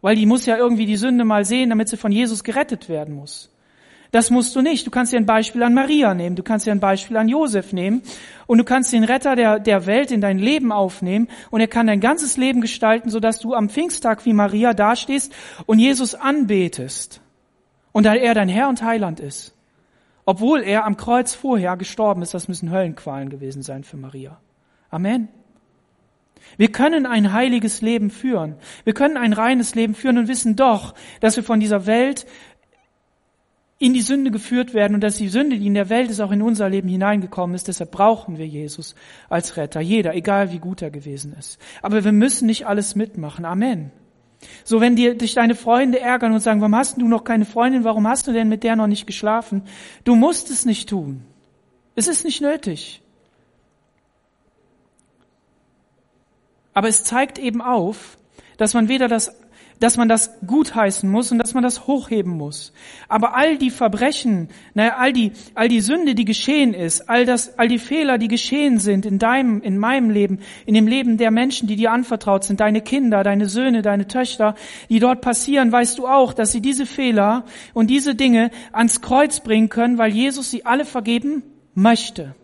[0.01, 3.15] Weil die muss ja irgendwie die Sünde mal sehen, damit sie von Jesus gerettet werden
[3.15, 3.51] muss.
[4.11, 4.87] Das musst du nicht.
[4.87, 7.73] Du kannst dir ein Beispiel an Maria nehmen, du kannst dir ein Beispiel an Josef
[7.73, 8.03] nehmen
[8.47, 11.87] und du kannst den Retter der, der Welt in dein Leben aufnehmen und er kann
[11.87, 15.35] dein ganzes Leben gestalten, sodass du am Pfingsttag wie Maria dastehst
[15.67, 17.21] und Jesus anbetest
[17.93, 19.55] und er dein Herr und Heiland ist.
[20.29, 24.39] Obwohl er am Kreuz vorher gestorben ist, das müssen Höllenqualen gewesen sein für Maria.
[24.91, 25.29] Amen.
[26.59, 28.57] Wir können ein heiliges Leben führen.
[28.85, 32.27] Wir können ein reines Leben führen und wissen doch, dass wir von dieser Welt
[33.79, 36.31] in die Sünde geführt werden und dass die Sünde, die in der Welt ist, auch
[36.31, 37.67] in unser Leben hineingekommen ist.
[37.67, 38.97] Deshalb brauchen wir Jesus
[39.31, 39.81] als Retter.
[39.81, 41.59] Jeder, egal wie gut er gewesen ist.
[41.81, 43.47] Aber wir müssen nicht alles mitmachen.
[43.47, 43.93] Amen.
[44.65, 47.85] So, wenn dir, dich deine Freunde ärgern und sagen, warum hast du noch keine Freundin,
[47.85, 49.63] warum hast du denn mit der noch nicht geschlafen?
[50.05, 51.25] Du musst es nicht tun.
[51.95, 53.03] Es ist nicht nötig.
[56.73, 58.19] Aber es zeigt eben auf,
[58.57, 59.35] dass man weder das
[59.81, 62.73] dass man das gutheißen muss und dass man das hochheben muss.
[63.09, 67.59] Aber all die Verbrechen, naja, all die, all die Sünde, die geschehen ist, all das,
[67.59, 71.31] all die Fehler, die geschehen sind in deinem, in meinem Leben, in dem Leben der
[71.31, 74.55] Menschen, die dir anvertraut sind, deine Kinder, deine Söhne, deine Töchter,
[74.89, 79.41] die dort passieren, weißt du auch, dass sie diese Fehler und diese Dinge ans Kreuz
[79.41, 81.43] bringen können, weil Jesus sie alle vergeben
[81.75, 82.35] möchte.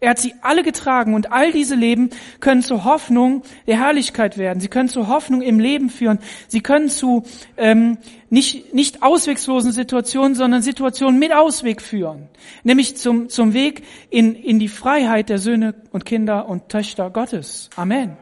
[0.00, 4.60] Er hat sie alle getragen und all diese Leben können zur Hoffnung der Herrlichkeit werden.
[4.60, 6.18] Sie können zur Hoffnung im Leben führen.
[6.46, 7.24] Sie können zu
[7.56, 7.98] ähm,
[8.30, 12.28] nicht, nicht auswegslosen Situationen, sondern Situationen mit Ausweg führen.
[12.62, 17.70] Nämlich zum, zum Weg in, in die Freiheit der Söhne und Kinder und Töchter Gottes.
[17.76, 18.16] Amen.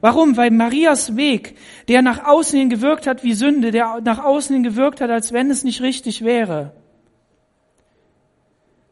[0.00, 0.36] Warum?
[0.36, 1.54] Weil Marias Weg,
[1.86, 5.32] der nach außen hin gewirkt hat wie Sünde, der nach außen hin gewirkt hat, als
[5.32, 6.72] wenn es nicht richtig wäre,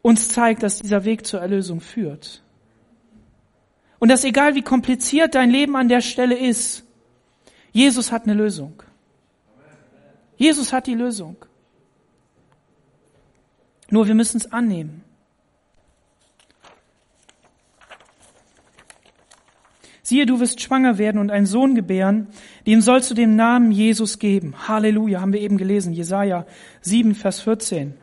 [0.01, 2.41] uns zeigt, dass dieser Weg zur Erlösung führt.
[3.99, 6.83] Und dass egal wie kompliziert dein Leben an der Stelle ist,
[7.71, 8.81] Jesus hat eine Lösung.
[10.37, 11.35] Jesus hat die Lösung.
[13.89, 15.03] Nur wir müssen es annehmen.
[20.01, 22.27] Siehe, du wirst schwanger werden und einen Sohn gebären,
[22.65, 24.67] dem sollst du den Namen Jesus geben.
[24.67, 26.45] Halleluja, haben wir eben gelesen, Jesaja
[26.81, 28.00] 7, Vers 14.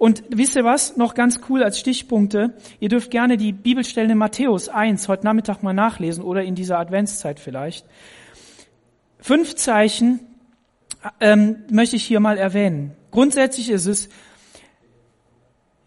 [0.00, 0.96] Und wisst ihr was?
[0.96, 2.54] Noch ganz cool als Stichpunkte.
[2.78, 6.78] Ihr dürft gerne die Bibelstellen in Matthäus 1 heute Nachmittag mal nachlesen oder in dieser
[6.78, 7.84] Adventszeit vielleicht.
[9.18, 10.20] Fünf Zeichen
[11.20, 12.96] ähm, möchte ich hier mal erwähnen.
[13.10, 14.08] Grundsätzlich ist es,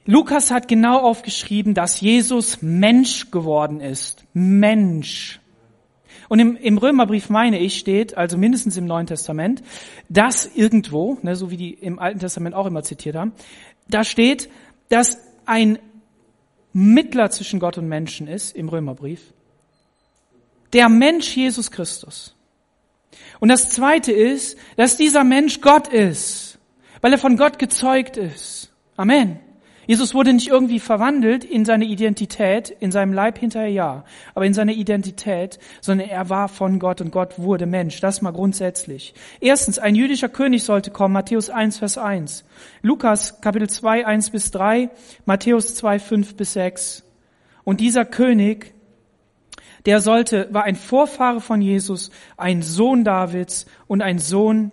[0.06, 4.26] Lukas hat genau aufgeschrieben, dass Jesus Mensch geworden ist.
[4.36, 5.40] Mensch.
[6.30, 9.64] Und im, im Römerbrief meine ich steht, also mindestens im Neuen Testament,
[10.10, 13.34] dass irgendwo, ne, so wie die im Alten Testament auch immer zitiert haben,
[13.88, 14.50] da steht,
[14.90, 15.80] dass ein
[16.74, 19.22] Mittler zwischen Gott und Menschen ist im Römerbrief.
[20.74, 22.36] Der Mensch Jesus Christus.
[23.40, 26.58] Und das zweite ist, dass dieser Mensch Gott ist,
[27.02, 28.72] weil er von Gott gezeugt ist.
[28.96, 29.40] Amen.
[29.86, 34.54] Jesus wurde nicht irgendwie verwandelt in seine Identität, in seinem Leib hinterher ja, aber in
[34.54, 38.00] seine Identität, sondern er war von Gott und Gott wurde Mensch.
[38.00, 39.14] Das mal grundsätzlich.
[39.42, 42.46] Erstens, ein jüdischer König sollte kommen, Matthäus 1, Vers 1.
[42.82, 44.90] Lukas Kapitel 2, 1 bis 3,
[45.26, 47.04] Matthäus 2, 5 bis 6.
[47.64, 48.74] Und dieser König,
[49.86, 54.72] der sollte, war ein Vorfahre von Jesus, ein Sohn Davids und ein Sohn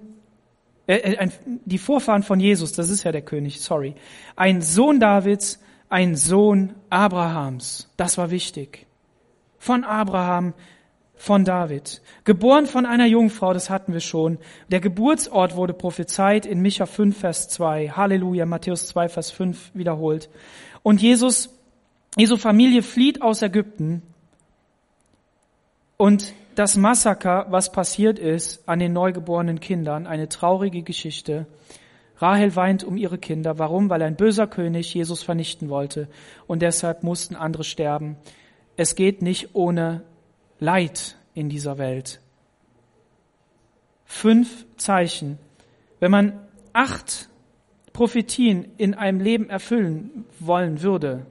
[0.86, 1.28] äh, äh
[1.64, 3.94] die Vorfahren von Jesus, das ist ja der König, sorry,
[4.36, 7.90] ein Sohn Davids, ein Sohn Abrahams.
[7.96, 8.86] Das war wichtig.
[9.58, 10.54] Von Abraham,
[11.20, 12.00] von David.
[12.24, 14.38] Geboren von einer Jungfrau, das hatten wir schon.
[14.70, 17.90] Der Geburtsort wurde prophezeit in Micha 5, Vers 2.
[17.90, 20.30] Halleluja, Matthäus 2, Vers 5 wiederholt.
[20.82, 21.58] Und Jesus,
[22.16, 24.02] Jesu Familie flieht aus Ägypten
[25.98, 31.46] und das Massaker, was passiert ist an den neugeborenen Kindern, eine traurige Geschichte.
[32.16, 33.58] Rahel weint um ihre Kinder.
[33.58, 33.88] Warum?
[33.88, 36.08] Weil ein böser König Jesus vernichten wollte
[36.46, 38.16] und deshalb mussten andere sterben.
[38.76, 40.02] Es geht nicht ohne
[40.58, 42.20] Leid in dieser Welt.
[44.04, 45.38] Fünf Zeichen.
[45.98, 46.40] Wenn man
[46.72, 47.28] acht
[47.92, 51.26] Prophetien in einem Leben erfüllen wollen würde,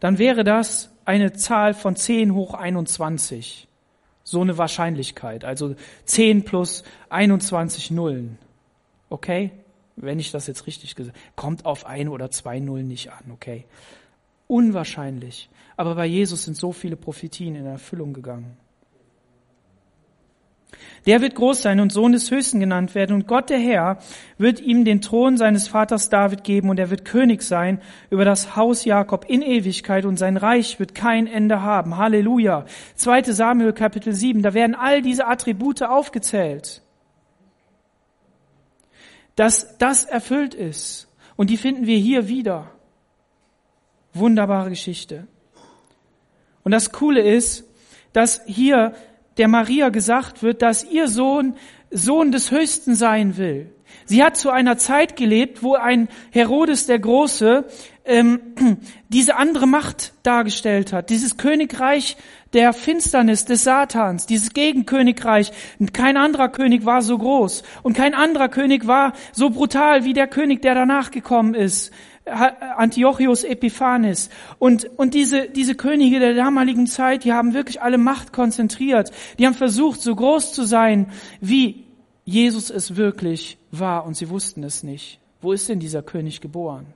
[0.00, 3.68] dann wäre das eine Zahl von 10 hoch 21
[4.32, 5.44] so eine Wahrscheinlichkeit.
[5.44, 5.76] Also
[6.06, 8.38] 10 plus 21 Nullen.
[9.08, 9.52] Okay?
[9.94, 13.66] Wenn ich das jetzt richtig gesagt kommt auf ein oder zwei Nullen nicht an, okay?
[14.48, 15.48] Unwahrscheinlich.
[15.76, 18.56] Aber bei Jesus sind so viele Prophetien in Erfüllung gegangen.
[21.06, 23.98] Der wird groß sein und Sohn des Höchsten genannt werden und Gott der Herr
[24.38, 28.54] wird ihm den Thron seines Vaters David geben und er wird König sein über das
[28.54, 31.96] Haus Jakob in Ewigkeit und sein Reich wird kein Ende haben.
[31.96, 32.66] Halleluja.
[32.94, 33.22] 2.
[33.24, 36.82] Samuel Kapitel 7, da werden all diese Attribute aufgezählt.
[39.34, 42.70] Dass das erfüllt ist und die finden wir hier wieder.
[44.14, 45.26] Wunderbare Geschichte.
[46.62, 47.64] Und das Coole ist,
[48.12, 48.94] dass hier
[49.38, 51.54] der Maria gesagt wird, dass ihr Sohn
[51.92, 53.70] Sohn des Höchsten sein will.
[54.06, 57.66] Sie hat zu einer Zeit gelebt, wo ein Herodes der Große
[58.04, 58.40] ähm,
[59.08, 62.16] diese andere Macht dargestellt hat, dieses Königreich
[62.52, 65.52] der Finsternis des Satans, dieses Gegenkönigreich.
[65.92, 70.26] Kein anderer König war so groß und kein anderer König war so brutal wie der
[70.26, 71.92] König, der danach gekommen ist.
[72.24, 74.30] Antiochus Epiphanes.
[74.58, 79.10] Und, und diese, diese Könige der damaligen Zeit, die haben wirklich alle Macht konzentriert.
[79.38, 81.10] Die haben versucht, so groß zu sein,
[81.40, 81.84] wie
[82.24, 84.06] Jesus es wirklich war.
[84.06, 85.18] Und sie wussten es nicht.
[85.40, 86.86] Wo ist denn dieser König geboren?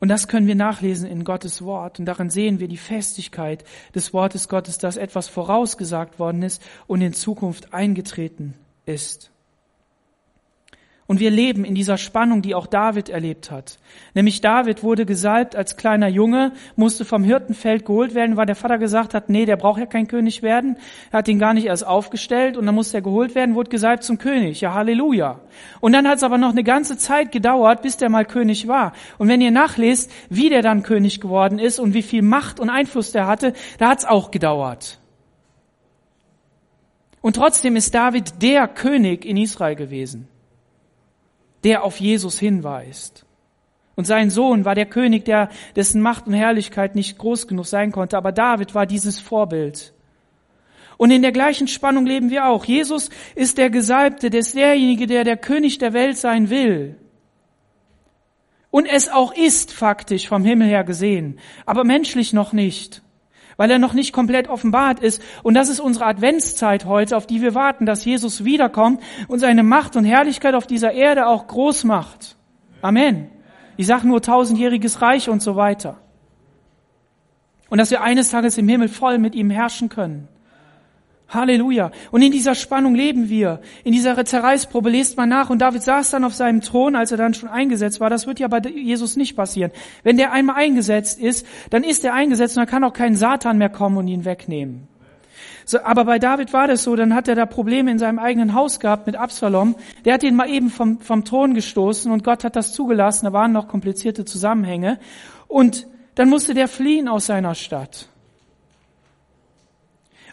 [0.00, 2.00] Und das können wir nachlesen in Gottes Wort.
[2.00, 3.62] Und darin sehen wir die Festigkeit
[3.94, 9.31] des Wortes Gottes, dass etwas vorausgesagt worden ist und in Zukunft eingetreten ist.
[11.12, 13.76] Und wir leben in dieser Spannung, die auch David erlebt hat.
[14.14, 18.78] Nämlich David wurde gesalbt als kleiner Junge, musste vom Hirtenfeld geholt werden, weil der Vater
[18.78, 20.78] gesagt hat, nee, der braucht ja kein König werden.
[21.10, 24.04] Er hat ihn gar nicht erst aufgestellt und dann musste er geholt werden, wurde gesalbt
[24.04, 24.62] zum König.
[24.62, 25.40] Ja, Halleluja.
[25.80, 28.94] Und dann hat es aber noch eine ganze Zeit gedauert, bis der mal König war.
[29.18, 32.70] Und wenn ihr nachlest, wie der dann König geworden ist und wie viel Macht und
[32.70, 34.98] Einfluss der hatte, da hat es auch gedauert.
[37.20, 40.31] Und trotzdem ist David der König in Israel gewesen
[41.64, 43.24] der auf Jesus hinweist.
[43.94, 47.92] Und sein Sohn war der König, der, dessen Macht und Herrlichkeit nicht groß genug sein
[47.92, 49.92] konnte, aber David war dieses Vorbild.
[50.96, 52.64] Und in der gleichen Spannung leben wir auch.
[52.64, 56.96] Jesus ist der Gesalbte, der ist derjenige, der der König der Welt sein will.
[58.70, 63.02] Und es auch ist faktisch vom Himmel her gesehen, aber menschlich noch nicht.
[63.62, 65.22] Weil er noch nicht komplett offenbart ist.
[65.44, 69.62] Und das ist unsere Adventszeit heute, auf die wir warten, dass Jesus wiederkommt und seine
[69.62, 72.34] Macht und Herrlichkeit auf dieser Erde auch groß macht.
[72.80, 73.30] Amen.
[73.76, 76.00] Ich sage nur tausendjähriges Reich und so weiter.
[77.70, 80.26] Und dass wir eines Tages im Himmel voll mit ihm herrschen können.
[81.34, 81.90] Halleluja.
[82.10, 83.60] Und in dieser Spannung leben wir.
[83.84, 85.50] In dieser Zerreißprobe lest man nach.
[85.50, 88.10] Und David saß dann auf seinem Thron, als er dann schon eingesetzt war.
[88.10, 89.72] Das wird ja bei Jesus nicht passieren.
[90.02, 93.58] Wenn der einmal eingesetzt ist, dann ist er eingesetzt und dann kann auch kein Satan
[93.58, 94.88] mehr kommen und ihn wegnehmen.
[95.64, 98.54] So, aber bei David war das so, dann hat er da Probleme in seinem eigenen
[98.54, 99.76] Haus gehabt mit Absalom.
[100.04, 103.26] Der hat ihn mal eben vom, vom Thron gestoßen und Gott hat das zugelassen.
[103.26, 104.98] Da waren noch komplizierte Zusammenhänge.
[105.48, 108.08] Und dann musste der fliehen aus seiner Stadt.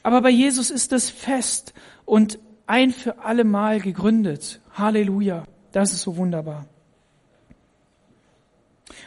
[0.04, 1.74] Aber bei Jesus ist es fest
[2.06, 4.62] und ein für alle Mal gegründet.
[4.74, 5.43] Halleluja.
[5.72, 6.66] Das ist so wunderbar.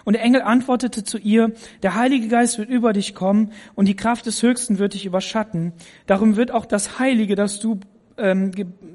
[0.04, 3.96] Und der Engel antwortete zu ihr, der Heilige Geist wird über dich kommen und die
[3.96, 5.72] Kraft des Höchsten wird dich überschatten.
[6.06, 7.80] Darum wird auch das Heilige, das du,
[8.16, 8.52] ähm,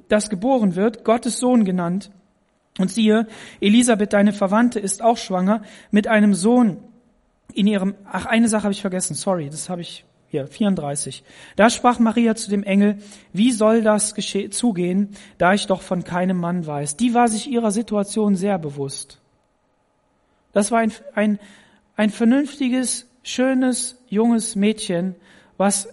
[0.07, 2.11] das geboren wird, Gottes Sohn genannt.
[2.77, 3.27] Und siehe,
[3.59, 6.77] Elisabeth, deine Verwandte, ist auch schwanger mit einem Sohn
[7.53, 11.23] in ihrem, ach, eine Sache habe ich vergessen, sorry, das habe ich hier, 34.
[11.55, 12.97] Da sprach Maria zu dem Engel,
[13.31, 14.13] wie soll das
[14.51, 16.97] zugehen, da ich doch von keinem Mann weiß.
[16.97, 19.19] Die war sich ihrer Situation sehr bewusst.
[20.51, 21.39] Das war ein, ein,
[21.95, 25.15] ein vernünftiges, schönes, junges Mädchen,
[25.55, 25.89] was,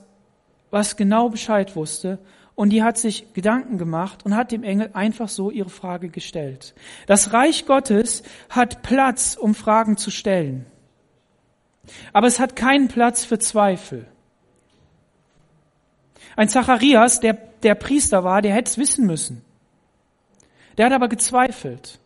[0.71, 2.19] was genau Bescheid wusste.
[2.57, 6.75] Und die hat sich Gedanken gemacht und hat dem Engel einfach so ihre Frage gestellt.
[7.07, 10.67] Das Reich Gottes hat Platz, um Fragen zu stellen.
[12.13, 14.07] Aber es hat keinen Platz für Zweifel.
[16.37, 19.43] Ein Zacharias, der, der Priester war, der hätte es wissen müssen.
[20.77, 21.99] Der hat aber gezweifelt.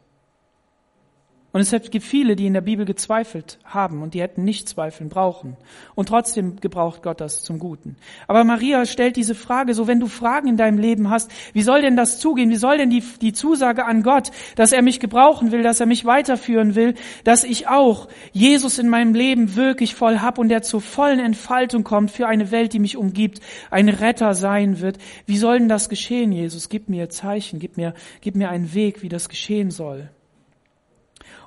[1.50, 5.08] Und es gibt viele, die in der Bibel gezweifelt haben und die hätten nicht zweifeln
[5.08, 5.56] brauchen.
[5.94, 7.96] Und trotzdem gebraucht Gott das zum Guten.
[8.26, 11.80] Aber Maria stellt diese Frage, so wenn du Fragen in deinem Leben hast, wie soll
[11.80, 12.50] denn das zugehen?
[12.50, 15.86] Wie soll denn die, die Zusage an Gott, dass er mich gebrauchen will, dass er
[15.86, 16.94] mich weiterführen will,
[17.24, 21.82] dass ich auch Jesus in meinem Leben wirklich voll hab und der zur vollen Entfaltung
[21.82, 23.40] kommt für eine Welt, die mich umgibt,
[23.70, 24.98] ein Retter sein wird.
[25.24, 26.68] Wie soll denn das geschehen, Jesus?
[26.68, 30.10] Gib mir Zeichen, gib mir, gib mir einen Weg, wie das geschehen soll.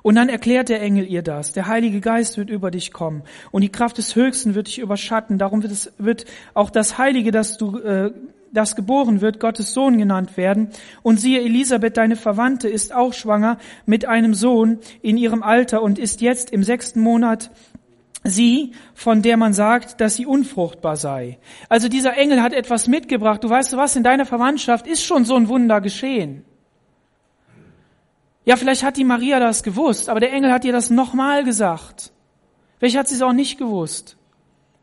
[0.02, 1.52] Und dann erklärt der Engel ihr das.
[1.52, 5.38] Der Heilige Geist wird über dich kommen und die Kraft des Höchsten wird dich überschatten.
[5.38, 6.24] Darum wird, es, wird
[6.54, 8.12] auch das Heilige, das du, äh,
[8.52, 10.68] das geboren wird, Gottes Sohn genannt werden.
[11.02, 15.98] Und siehe, Elisabeth, deine Verwandte, ist auch schwanger mit einem Sohn in ihrem Alter und
[15.98, 17.50] ist jetzt im sechsten Monat
[18.24, 21.38] sie, von der man sagt, dass sie unfruchtbar sei.
[21.68, 23.42] Also dieser Engel hat etwas mitgebracht.
[23.42, 26.44] Du weißt was, in deiner Verwandtschaft ist schon so ein Wunder geschehen.
[28.44, 32.12] Ja, vielleicht hat die Maria das gewusst, aber der Engel hat ihr das nochmal gesagt.
[32.78, 34.16] Vielleicht hat sie es auch nicht gewusst.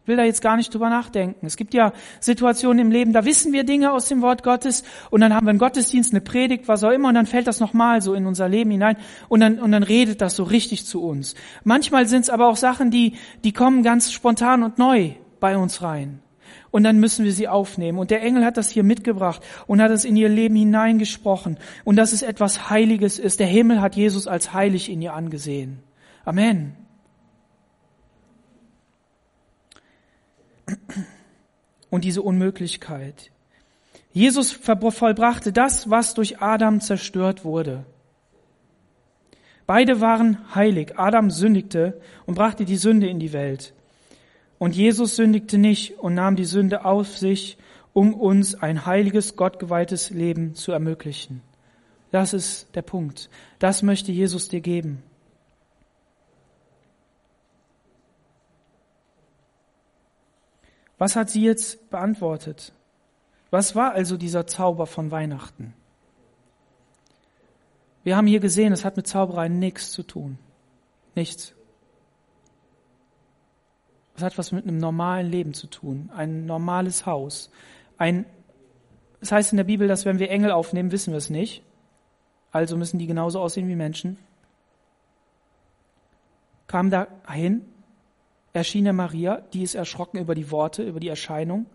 [0.03, 1.45] Ich will da jetzt gar nicht drüber nachdenken.
[1.45, 5.21] Es gibt ja Situationen im Leben, da wissen wir Dinge aus dem Wort Gottes und
[5.21, 8.01] dann haben wir einen Gottesdienst, eine Predigt, was auch immer und dann fällt das nochmal
[8.01, 8.95] so in unser Leben hinein
[9.27, 11.35] und dann, und dann redet das so richtig zu uns.
[11.63, 15.81] Manchmal sind es aber auch Sachen, die, die kommen ganz spontan und neu bei uns
[15.81, 16.21] rein
[16.71, 17.97] und dann müssen wir sie aufnehmen.
[17.97, 21.95] Und der Engel hat das hier mitgebracht und hat es in ihr Leben hineingesprochen und
[21.95, 23.39] dass es etwas Heiliges ist.
[23.39, 25.79] Der Himmel hat Jesus als heilig in ihr angesehen.
[26.25, 26.75] Amen.
[31.89, 33.31] Und diese Unmöglichkeit.
[34.11, 37.85] Jesus vollbrachte das, was durch Adam zerstört wurde.
[39.65, 40.97] Beide waren heilig.
[40.97, 43.73] Adam sündigte und brachte die Sünde in die Welt.
[44.59, 47.57] Und Jesus sündigte nicht und nahm die Sünde auf sich,
[47.93, 51.41] um uns ein heiliges, gottgeweihtes Leben zu ermöglichen.
[52.11, 53.29] Das ist der Punkt.
[53.57, 55.01] Das möchte Jesus dir geben.
[60.97, 62.73] Was hat sie jetzt beantwortet?
[63.51, 65.73] Was war also dieser Zauber von Weihnachten?
[68.03, 70.37] Wir haben hier gesehen, es hat mit Zauberei nichts zu tun.
[71.15, 71.53] Nichts.
[74.19, 76.09] Das hat was mit einem normalen Leben zu tun.
[76.13, 77.49] Ein normales Haus.
[77.97, 78.25] Ein,
[79.21, 81.63] das heißt in der Bibel, dass wenn wir Engel aufnehmen, wissen wir es nicht.
[82.51, 84.17] Also müssen die genauso aussehen wie Menschen.
[86.67, 87.61] Kam da hin,
[88.51, 91.65] erschien der Maria, die ist erschrocken über die Worte, über die Erscheinung,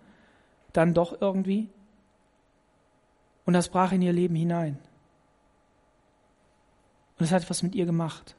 [0.75, 1.71] dann doch irgendwie.
[3.47, 4.79] Und das brach in ihr Leben hinein.
[7.19, 8.37] Und es hat was mit ihr gemacht.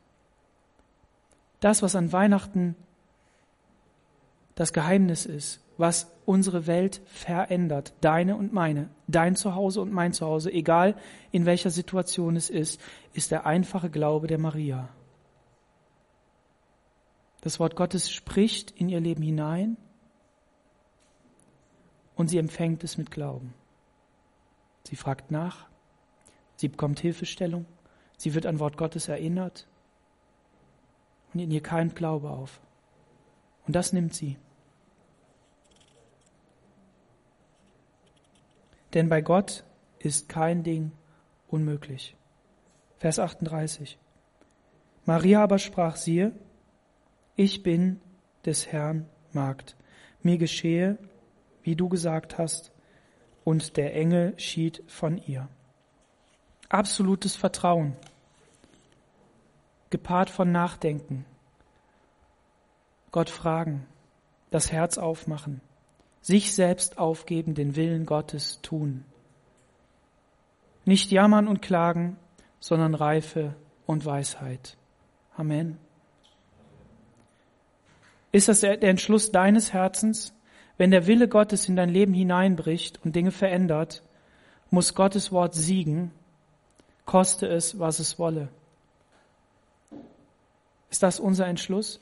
[1.60, 2.76] Das, was an Weihnachten
[4.56, 10.52] das Geheimnis ist, was unsere Welt verändert, deine und meine, dein Zuhause und mein Zuhause,
[10.52, 10.96] egal
[11.32, 12.82] in welcher Situation es ist,
[13.14, 14.90] ist der einfache Glaube der Maria.
[17.42, 19.78] Das Wort Gottes spricht in ihr Leben hinein
[22.16, 23.54] und sie empfängt es mit Glauben.
[24.88, 25.68] Sie fragt nach,
[26.56, 27.66] sie bekommt Hilfestellung,
[28.18, 29.68] sie wird an Wort Gottes erinnert
[31.34, 32.62] und in ihr keimt Glaube auf.
[33.68, 34.38] Und das nimmt sie.
[38.96, 39.66] Denn bei Gott
[40.00, 40.92] ist kein Ding
[41.48, 42.16] unmöglich.
[42.98, 44.00] Vers 38.
[45.06, 46.32] Maria aber sprach, siehe,
[47.36, 48.02] ich bin
[48.46, 49.76] des Herrn Magd.
[50.24, 50.98] Mir geschehe,
[51.62, 52.72] wie du gesagt hast.
[53.44, 55.50] Und der Engel schied von ihr.
[56.70, 57.96] Absolutes Vertrauen,
[59.92, 61.26] gepaart von Nachdenken,
[63.12, 63.86] Gott fragen,
[64.50, 65.62] das Herz aufmachen,
[66.26, 69.04] sich selbst aufgeben, den Willen Gottes tun.
[70.84, 72.18] Nicht jammern und klagen,
[72.60, 73.56] sondern Reife
[73.86, 74.76] und Weisheit.
[75.38, 75.78] Amen.
[78.32, 80.34] Ist das der Entschluss deines Herzens?
[80.78, 84.02] Wenn der Wille Gottes in dein Leben hineinbricht und Dinge verändert,
[84.72, 86.10] muss Gottes Wort siegen,
[87.06, 88.50] koste es, was es wolle.
[90.90, 92.02] Ist das unser Entschluss?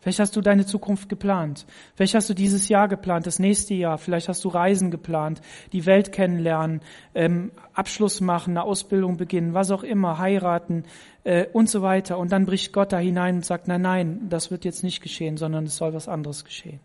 [0.00, 1.66] Vielleicht hast du deine Zukunft geplant.
[1.94, 3.98] Vielleicht hast du dieses Jahr geplant, das nächste Jahr.
[3.98, 5.42] Vielleicht hast du Reisen geplant,
[5.72, 6.80] die Welt kennenlernen,
[7.14, 10.84] ähm, Abschluss machen, eine Ausbildung beginnen, was auch immer, heiraten
[11.24, 12.18] äh, und so weiter.
[12.18, 15.36] Und dann bricht Gott da hinein und sagt, nein, nein, das wird jetzt nicht geschehen,
[15.36, 16.80] sondern es soll was anderes geschehen.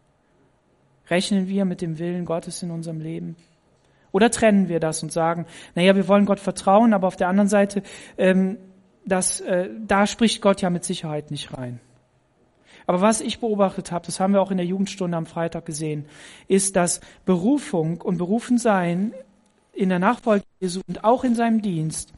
[1.09, 3.38] Rechnen wir mit dem Willen Gottes in unserem Leben?
[4.11, 7.49] Oder trennen wir das und sagen, naja, wir wollen Gott vertrauen, aber auf der anderen
[7.49, 7.82] Seite,
[8.18, 8.57] ähm,
[9.05, 11.80] das, äh, da spricht Gott ja mit Sicherheit nicht rein.
[12.88, 16.06] Aber was ich beobachtet habe, das haben wir auch in der Jugendstunde am Freitag gesehen,
[16.48, 19.14] ist, dass Berufung und Berufensein
[19.74, 22.14] in der Nachfolge Jesu und auch in seinem Dienst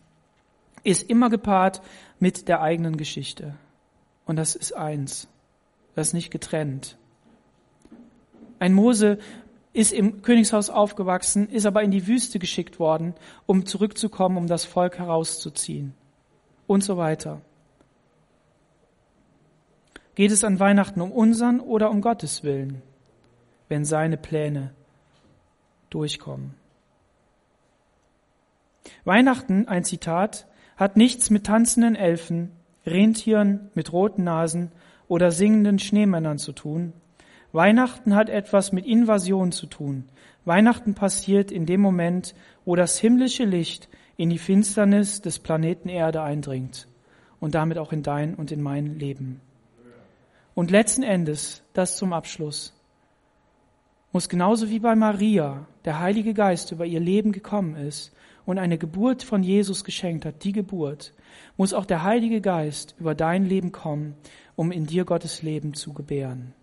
[0.83, 1.81] ist immer gepaart
[2.19, 3.55] mit der eigenen Geschichte.
[4.25, 5.27] Und das ist eins.
[5.95, 6.97] Das ist nicht getrennt.
[8.59, 9.19] Ein Mose
[9.73, 13.13] ist im Königshaus aufgewachsen, ist aber in die Wüste geschickt worden,
[13.45, 15.93] um zurückzukommen, um das Volk herauszuziehen.
[16.65, 17.41] Und so weiter.
[20.17, 22.81] Geht es an Weihnachten um unseren oder um Gottes Willen,
[23.69, 24.71] wenn seine Pläne
[25.91, 26.55] durchkommen?
[29.05, 32.51] Weihnachten, ein Zitat, hat nichts mit tanzenden Elfen,
[32.83, 34.71] Rentieren mit roten Nasen
[35.07, 36.93] oder singenden Schneemännern zu tun.
[37.51, 40.05] Weihnachten hat etwas mit Invasion zu tun.
[40.45, 42.33] Weihnachten passiert in dem Moment,
[42.65, 46.87] wo das himmlische Licht in die Finsternis des Planeten Erde eindringt
[47.39, 49.41] und damit auch in dein und in mein Leben.
[50.57, 52.73] Und letzten Endes, das zum Abschluss,
[54.11, 58.11] muss genauso wie bei Maria der Heilige Geist über ihr Leben gekommen ist
[58.43, 61.13] und eine Geburt von Jesus geschenkt hat, die Geburt,
[61.57, 64.15] muss auch der Heilige Geist über dein Leben kommen,
[64.55, 66.55] um in dir Gottes Leben zu gebären.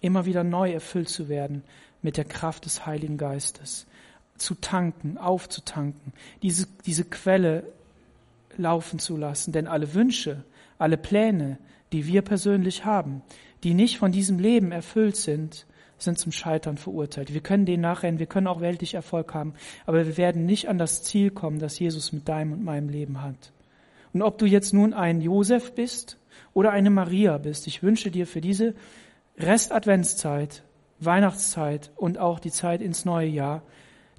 [0.00, 1.64] Immer wieder neu erfüllt zu werden
[2.00, 3.86] mit der Kraft des Heiligen Geistes,
[4.38, 7.70] zu tanken, aufzutanken, diese, diese Quelle
[8.56, 10.42] laufen zu lassen, denn alle Wünsche,
[10.78, 11.58] alle Pläne,
[11.92, 13.22] die wir persönlich haben,
[13.64, 15.66] die nicht von diesem Leben erfüllt sind,
[15.98, 17.32] sind zum Scheitern verurteilt.
[17.32, 19.54] Wir können den nachrennen, wir können auch weltlich Erfolg haben,
[19.86, 23.22] aber wir werden nicht an das Ziel kommen, das Jesus mit deinem und meinem Leben
[23.22, 23.52] hat.
[24.12, 26.18] Und ob du jetzt nun ein Josef bist
[26.54, 28.74] oder eine Maria bist, ich wünsche dir für diese
[29.38, 30.62] Rest-Adventszeit,
[31.00, 33.62] Weihnachtszeit und auch die Zeit ins neue Jahr,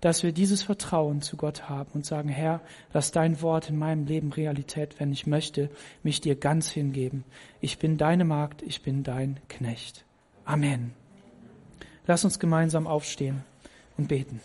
[0.02, 2.62] dass wir dieses Vertrauen zu Gott haben und sagen, Herr,
[2.94, 5.12] lass dein Wort in meinem Leben Realität werden.
[5.12, 5.70] Ich möchte
[6.04, 7.24] mich dir ganz hingeben.
[7.62, 10.06] Ich bin deine Magd, ich bin dein Knecht.
[10.46, 10.94] Amen.
[12.06, 13.44] Lass uns gemeinsam aufstehen
[13.98, 14.40] und beten.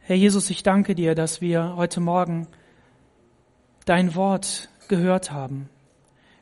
[0.00, 2.46] Herr Jesus, ich danke dir, dass wir heute Morgen
[3.84, 5.68] dein Wort gehört haben.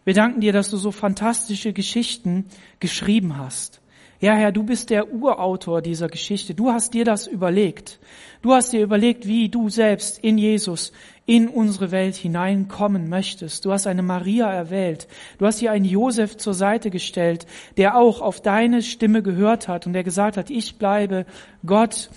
[0.06, 2.44] Wir danken dir, dass du so fantastische Geschichten
[2.78, 3.80] geschrieben hast.
[4.20, 6.54] Ja, Herr, du bist der Urautor dieser Geschichte.
[6.54, 7.98] Du hast dir das überlegt.
[8.40, 10.92] Du hast dir überlegt, wie du selbst in Jesus
[11.24, 13.64] in unsere Welt hineinkommen möchtest.
[13.64, 15.08] Du hast eine Maria erwählt.
[15.38, 17.44] Du hast dir einen Josef zur Seite gestellt,
[17.76, 21.26] der auch auf deine Stimme gehört hat und der gesagt hat, ich bleibe
[21.66, 22.10] Gott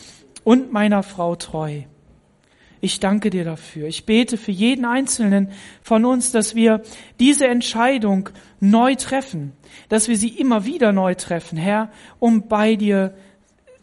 [0.44, 1.82] und meiner Frau treu.
[2.82, 3.88] Ich danke dir dafür.
[3.88, 5.50] Ich bete für jeden Einzelnen
[5.82, 6.82] von uns, dass wir
[7.20, 8.30] diese Entscheidung
[8.62, 9.52] neu treffen,
[9.90, 13.14] dass wir sie immer wieder neu treffen, Herr, um bei dir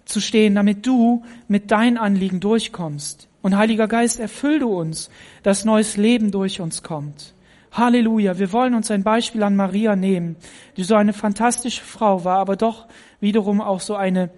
[0.06, 3.28] zu stehen, damit du mit deinen Anliegen durchkommst.
[3.42, 5.10] Und Heiliger Geist, erfüll du uns,
[5.42, 7.34] dass neues Leben durch uns kommt.
[7.72, 8.38] Halleluja.
[8.38, 10.36] Wir wollen uns ein Beispiel an Maria nehmen,
[10.76, 12.86] die so eine fantastische Frau war, aber doch
[13.20, 14.30] wiederum auch so eine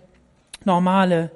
[0.65, 1.31] normale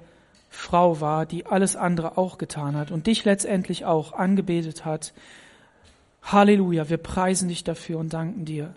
[0.55, 5.15] Frau war, die alles andere auch getan hat und dich letztendlich auch angebetet hat.
[6.23, 8.75] Halleluja, wir preisen dich dafür und danken dir.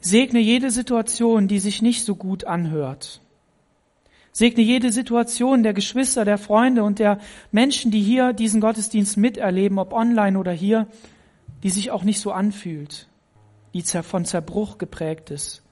[0.00, 3.20] Segne jede Situation, die sich nicht so gut anhört.
[4.30, 7.18] Segne jede Situation der Geschwister, der Freunde und der
[7.50, 10.86] Menschen, die hier diesen Gottesdienst miterleben, ob online oder hier,
[11.64, 13.08] die sich auch nicht so anfühlt,
[13.74, 15.64] die von Zerbruch geprägt ist,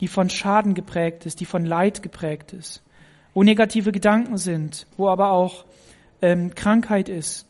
[0.00, 2.82] die von Schaden geprägt ist, die von Leid geprägt ist,
[3.34, 5.64] wo negative Gedanken sind, wo aber auch
[6.22, 7.46] ähm, Krankheit ist.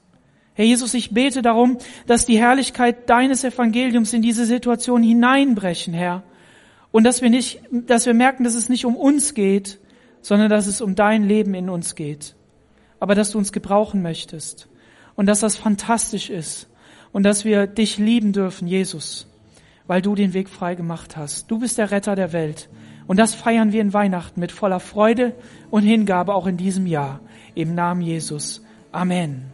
[0.55, 6.23] Herr Jesus, ich bete darum, dass die Herrlichkeit deines Evangeliums in diese Situation hineinbrechen, Herr.
[6.93, 9.79] Und dass wir nicht, dass wir merken, dass es nicht um uns geht,
[10.23, 12.35] sondern dass es um dein Leben in uns geht.
[12.99, 14.69] Aber dass du uns gebrauchen möchtest.
[15.15, 16.69] Und dass das fantastisch ist.
[17.13, 19.27] Und dass wir dich lieben dürfen, Jesus,
[19.87, 21.51] weil du den Weg frei gemacht hast.
[21.51, 22.69] Du bist der Retter der Welt.
[23.11, 25.35] Und das feiern wir in Weihnachten mit voller Freude
[25.69, 27.19] und Hingabe auch in diesem Jahr.
[27.57, 28.65] Im Namen Jesus.
[28.93, 29.50] Amen.